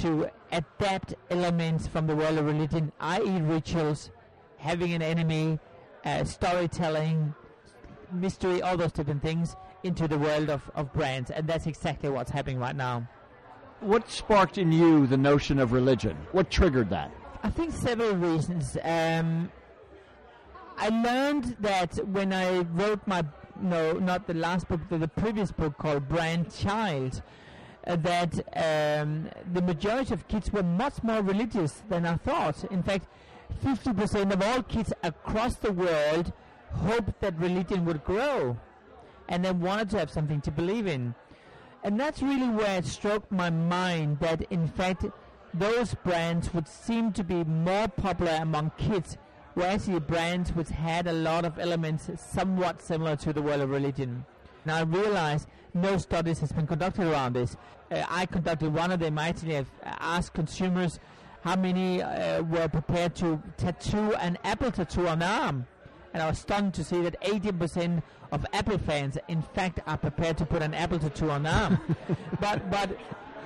[0.01, 4.11] to adapt elements from the world of religion, i.e., rituals,
[4.59, 5.59] having an enemy,
[6.05, 7.33] uh, storytelling,
[8.13, 12.31] mystery, all those different things into the world of, of brands, and that's exactly what's
[12.31, 13.09] happening right now.
[13.81, 16.17] What sparked in you the notion of religion?
[16.33, 17.11] What triggered that?
[17.43, 18.77] I think several reasons.
[18.83, 19.51] Um,
[20.77, 23.25] I learned that when I wrote my
[23.61, 27.23] no, not the last book, but the previous book called Brand Child,
[27.87, 32.65] uh, that um, the majority of kids were much more religious than I thought.
[32.71, 33.07] In fact,
[33.65, 36.33] 50% of all kids across the world
[36.73, 38.57] hoped that religion would grow,
[39.29, 41.15] and they wanted to have something to believe in.
[41.83, 45.05] And that's really where it struck my mind that, in fact,
[45.53, 49.19] those brands would seem to be more popular among kids
[49.55, 53.71] were actually brands which had a lot of elements somewhat similar to the world of
[53.71, 54.25] religion.
[54.65, 57.57] Now I realize no studies has been conducted around this.
[57.91, 59.19] Uh, I conducted one of them.
[59.19, 60.99] I actually have asked consumers
[61.43, 65.67] how many uh, were prepared to tattoo an Apple tattoo on their arm.
[66.15, 68.03] And I was stunned to see that 80%
[68.33, 71.81] of Apple fans, in fact, are prepared to put an Apple tattoo on their arm.
[72.41, 72.97] but, but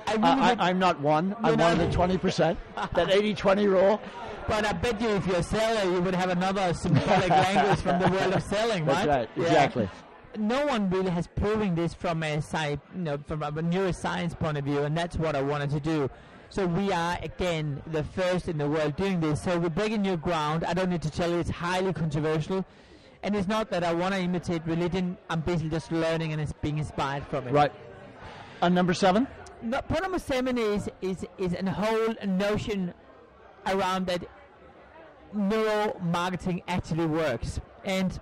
[0.09, 1.35] I really would- I, am not one.
[1.43, 2.57] I'm know- one of the 20%.
[2.93, 4.01] that 80 20 rule.
[4.47, 7.99] But I bet you if you're a seller, you would have another symbolic language from
[8.01, 9.07] the world of selling, right?
[9.07, 9.43] right, Yeah.
[9.43, 9.89] exactly.
[10.37, 14.57] No one really has proven this from a sci, you know, from a neuroscience point
[14.57, 16.09] of view, and that's what I wanted to do.
[16.49, 19.43] So we are again the first in the world doing this.
[19.43, 20.63] So we're breaking new ground.
[20.63, 22.65] I don't need to tell you it's highly controversial,
[23.21, 25.15] and it's not that I want to imitate religion.
[25.29, 27.53] I'm basically just learning and it's being inspired from it.
[27.53, 27.71] Right.
[28.63, 29.27] On number seven?
[29.61, 32.93] No, number seven is is is a whole notion
[33.67, 34.23] around that
[35.35, 37.59] neuromarketing actually works.
[37.83, 38.17] And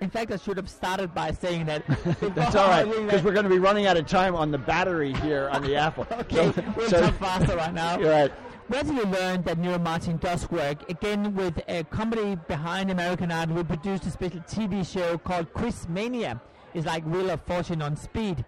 [0.00, 1.82] in fact, I should have started by saying that.
[2.34, 5.12] That's all right, because we're going to be running out of time on the battery
[5.14, 6.06] here on the Apple.
[6.12, 7.98] okay, So- we'll so- talk faster right now.
[8.00, 8.32] You're right.
[8.68, 10.88] We you learned that neuromarketing does work.
[10.90, 15.88] Again, with a company behind American Idol, we produced a special TV show called Quiz
[15.88, 16.38] Mania.
[16.74, 18.44] It's like Wheel of Fortune on speed.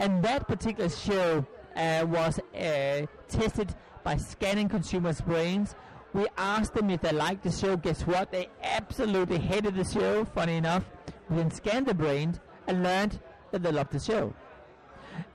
[0.00, 1.46] And that particular show
[1.76, 5.74] uh, was uh, tested by scanning consumers' brains.
[6.14, 7.76] We asked them if they liked the show.
[7.76, 8.32] Guess what?
[8.32, 10.84] They absolutely hated the show, funny enough.
[11.28, 13.20] We then scanned the brain and learned
[13.50, 14.32] that they loved the show.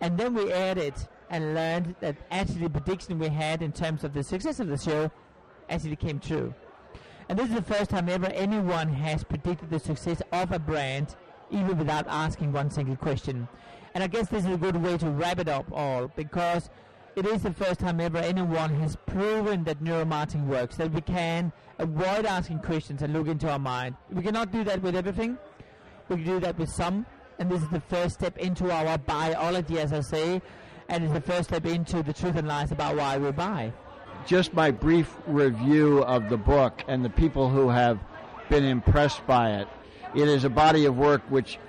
[0.02, 0.96] And then we added
[1.30, 4.80] and learned that actually the prediction we had in terms of the success of the
[4.80, 5.12] show
[5.70, 6.56] actually came true.
[7.30, 11.16] And this is the first time ever anyone has predicted the success of a brand
[11.52, 13.48] even without asking one single question.
[13.96, 16.70] And I guess this is a good way to wrap it up all because
[17.16, 21.54] it is the first time ever anyone has proven that neuromarketing works, that we can
[21.80, 23.96] avoid asking questions and look into our mind.
[24.12, 25.38] We cannot do that with everything.
[26.10, 27.06] We can do that with some,
[27.40, 30.42] and this is the first step into our biology, as I say,
[30.90, 33.72] and it's the first step into the truth and lies about why we buy.
[34.28, 37.98] Just my brief review of the book and the people who have
[38.50, 39.70] been impressed by it.
[40.14, 41.60] It is a body of work which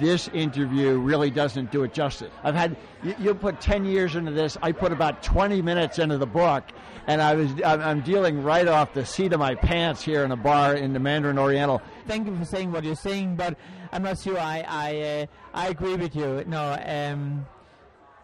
[0.00, 2.30] this interview really doesn't do it justice.
[2.42, 4.56] I've had you, you put ten years into this.
[4.62, 6.64] I put about twenty minutes into the book,
[7.06, 10.36] and I was I'm, dealing right off the seat of my pants here in a
[10.36, 11.80] bar in the Mandarin Oriental.
[12.06, 13.56] Thank you for saying what you're saying, but
[13.92, 16.44] I'm not sure I I, uh, I agree with you.
[16.46, 17.46] No, um,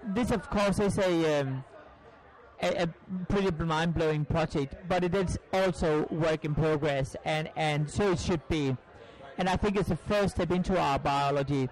[0.05, 1.65] this of course is a, um,
[2.61, 2.89] a,
[3.29, 8.19] pretty mind blowing project, but it is also work in progress, and and so it
[8.19, 8.77] should be.
[9.43, 11.69] And I think it's the first step into our biology.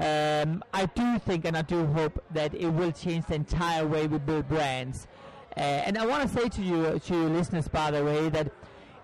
[0.00, 4.08] Um, I do think and I do hope that it will change the entire way
[4.08, 5.06] we build brands.
[5.56, 8.50] Uh, and I want to say to you, to your listeners, by the way, that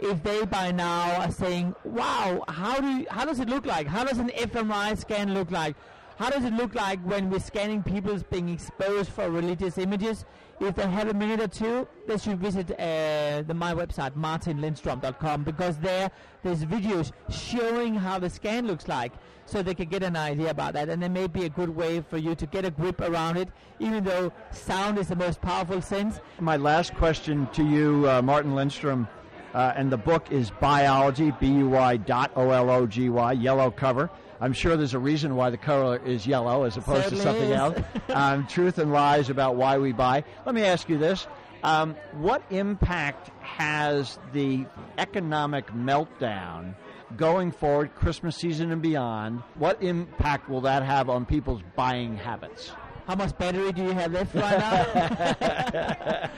[0.00, 3.86] if they by now are saying, "Wow, how do you, how does it look like?
[3.86, 5.76] How does an fMRI scan look like?
[6.16, 10.24] How does it look like when we're scanning people's being exposed for religious images?"
[10.60, 15.44] If they have a minute or two, they should visit uh, the my website martinlindstrom.com
[15.44, 16.10] because there
[16.42, 19.12] there's videos showing how the scan looks like,
[19.46, 22.00] so they can get an idea about that, and there may be a good way
[22.00, 23.48] for you to get a grip around it.
[23.78, 28.54] Even though sound is the most powerful sense, My last question to you, uh, Martin
[28.56, 29.06] Lindstrom,
[29.54, 34.10] uh, and the book is Buyology, B-U-Y dot O-L-O-G-Y, yellow cover.
[34.40, 37.56] I'm sure there's a reason why the color is yellow as opposed to something is.
[37.56, 37.78] else.
[38.08, 40.24] um, truth and lies about why we buy.
[40.46, 41.26] Let me ask you this.
[41.64, 44.64] Um, what impact has the
[44.96, 46.74] economic meltdown
[47.16, 49.42] going forward, Christmas season and beyond?
[49.56, 52.70] What impact will that have on people's buying habits?
[53.08, 56.28] How much battery do you have left right now?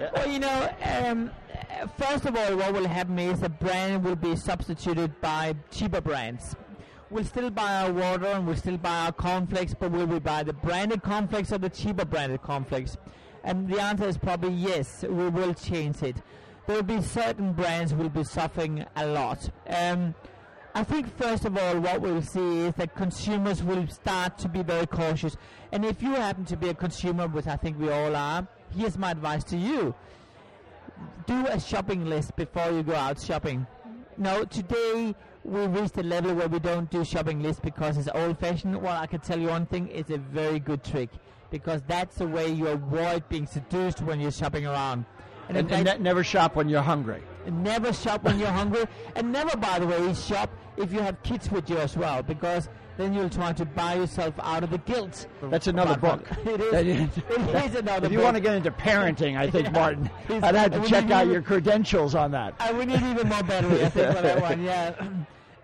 [0.14, 1.30] well, you know, um,
[1.98, 6.54] first of all, what will happen is the brand will be substituted by cheaper brands.
[7.10, 10.44] We'll still buy our water and we'll still buy our cornflakes, but will we buy
[10.44, 12.96] the branded cornflakes or the cheaper branded cornflakes?
[13.42, 16.14] And the answer is probably yes, we will change it.
[16.68, 19.50] There will be certain brands will be suffering a lot.
[19.66, 20.14] Um,
[20.72, 24.62] I think first of all, what we'll see is that consumers will start to be
[24.62, 25.36] very cautious.
[25.72, 28.46] And if you happen to be a consumer, which I think we all are,
[28.76, 29.96] here's my advice to you:
[31.26, 33.66] do a shopping list before you go out shopping.
[34.16, 35.16] No, today
[35.50, 38.80] we reached a level where we don't do shopping lists because it's old-fashioned.
[38.80, 41.10] Well, I can tell you one thing: it's a very good trick
[41.50, 45.04] because that's the way you avoid being seduced when you're shopping around.
[45.48, 47.22] And, and fact- ne- never shop when you're hungry.
[47.50, 48.84] Never shop when you're hungry,
[49.16, 52.68] and never, by the way, shop if you have kids with you as well, because
[52.98, 55.26] then you'll try to buy yourself out of the guilt.
[55.44, 56.22] That's another book.
[56.46, 56.70] It is.
[56.70, 56.86] That
[57.30, 58.24] it is another if you book.
[58.24, 59.72] want to get into parenting, I think, Yeah.
[59.72, 62.54] Martin, I'd have to check out you- your credentials on that.
[62.60, 64.62] Uh, we need even more battery, I think, for that one.
[64.62, 64.94] Yeah.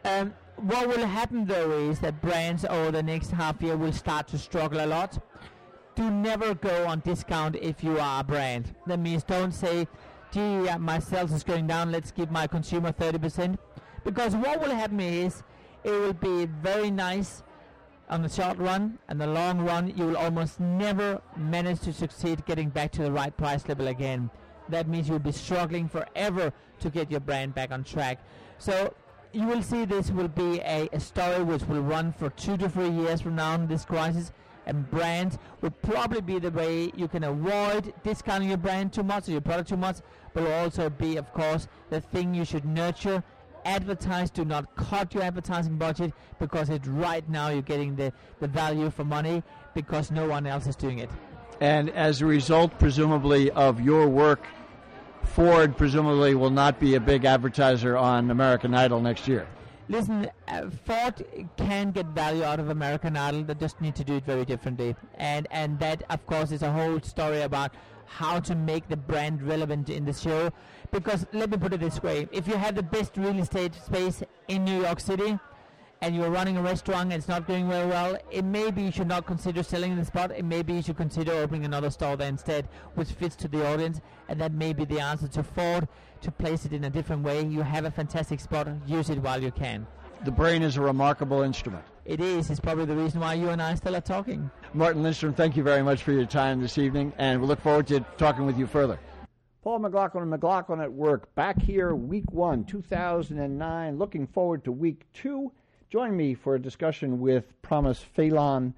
[0.07, 4.28] Um, what will happen though is that brands over the next half year will start
[4.28, 5.18] to struggle a lot.
[5.96, 8.72] Do never go on discount if you are a brand.
[8.86, 9.88] That means don't say,
[10.30, 11.90] "Gee, uh, my sales is going down.
[11.90, 13.59] Let's give my consumer 30%,"
[14.04, 15.42] because what will happen is
[15.82, 17.42] it will be very nice
[18.09, 22.46] on the short run and the long run, you will almost never manage to succeed
[22.46, 24.30] getting back to the right price level again.
[24.68, 28.20] That means you'll be struggling forever to get your brand back on track.
[28.59, 28.94] So
[29.32, 32.68] you will see this will be a, a story which will run for two to
[32.68, 34.32] three years from now in this crisis.
[34.66, 39.28] And brand will probably be the way you can avoid discounting your brand too much
[39.28, 39.98] or your product too much,
[40.34, 43.22] but will also be, of course, the thing you should nurture
[43.64, 48.46] advertise do not cut your advertising budget because it right now you're getting the, the
[48.46, 49.42] value for money
[49.74, 51.10] because no one else is doing it
[51.60, 54.46] and as a result presumably of your work
[55.26, 59.46] ford presumably will not be a big advertiser on american idol next year
[59.88, 61.24] Listen, uh, Ford
[61.56, 63.44] can get value out of American Idol.
[63.44, 66.72] They just need to do it very differently, and and that of course is a
[66.72, 67.72] whole story about
[68.06, 70.50] how to make the brand relevant in the show.
[70.90, 74.24] Because let me put it this way: if you have the best real estate space
[74.48, 75.38] in New York City,
[76.03, 79.09] and you're running a restaurant and it's not doing very well, it maybe you should
[79.09, 80.30] not consider selling the spot.
[80.30, 84.01] It maybe you should consider opening another store there instead, which fits to the audience.
[84.28, 85.88] And that may be the answer to Ford
[86.20, 87.44] to place it in a different way.
[87.44, 89.86] You have a fantastic spot, use it while you can.
[90.24, 91.84] The brain is a remarkable instrument.
[92.05, 92.51] It is.
[92.51, 94.51] It's probably the reason why you and I still are talking.
[94.74, 97.86] Martin Lindstrom, thank you very much for your time this evening, and we look forward
[97.88, 98.99] to talking with you further.
[99.62, 103.99] Paul McLaughlin and McLaughlin at Work back here week one, 2009.
[103.99, 105.51] Looking forward to week two.
[105.91, 108.74] Join me for a discussion with Promise Phelon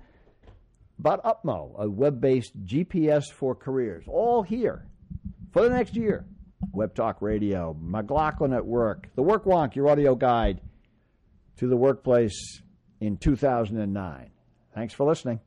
[0.98, 4.04] about Upmo, a web based GPS for careers.
[4.08, 4.86] All here
[5.52, 6.26] for the next year.
[6.72, 10.60] Web Talk Radio, McLaughlin at Work, The Work Wonk, your audio guide
[11.56, 12.62] to the workplace
[13.00, 14.30] in 2009.
[14.74, 15.40] Thanks for listening.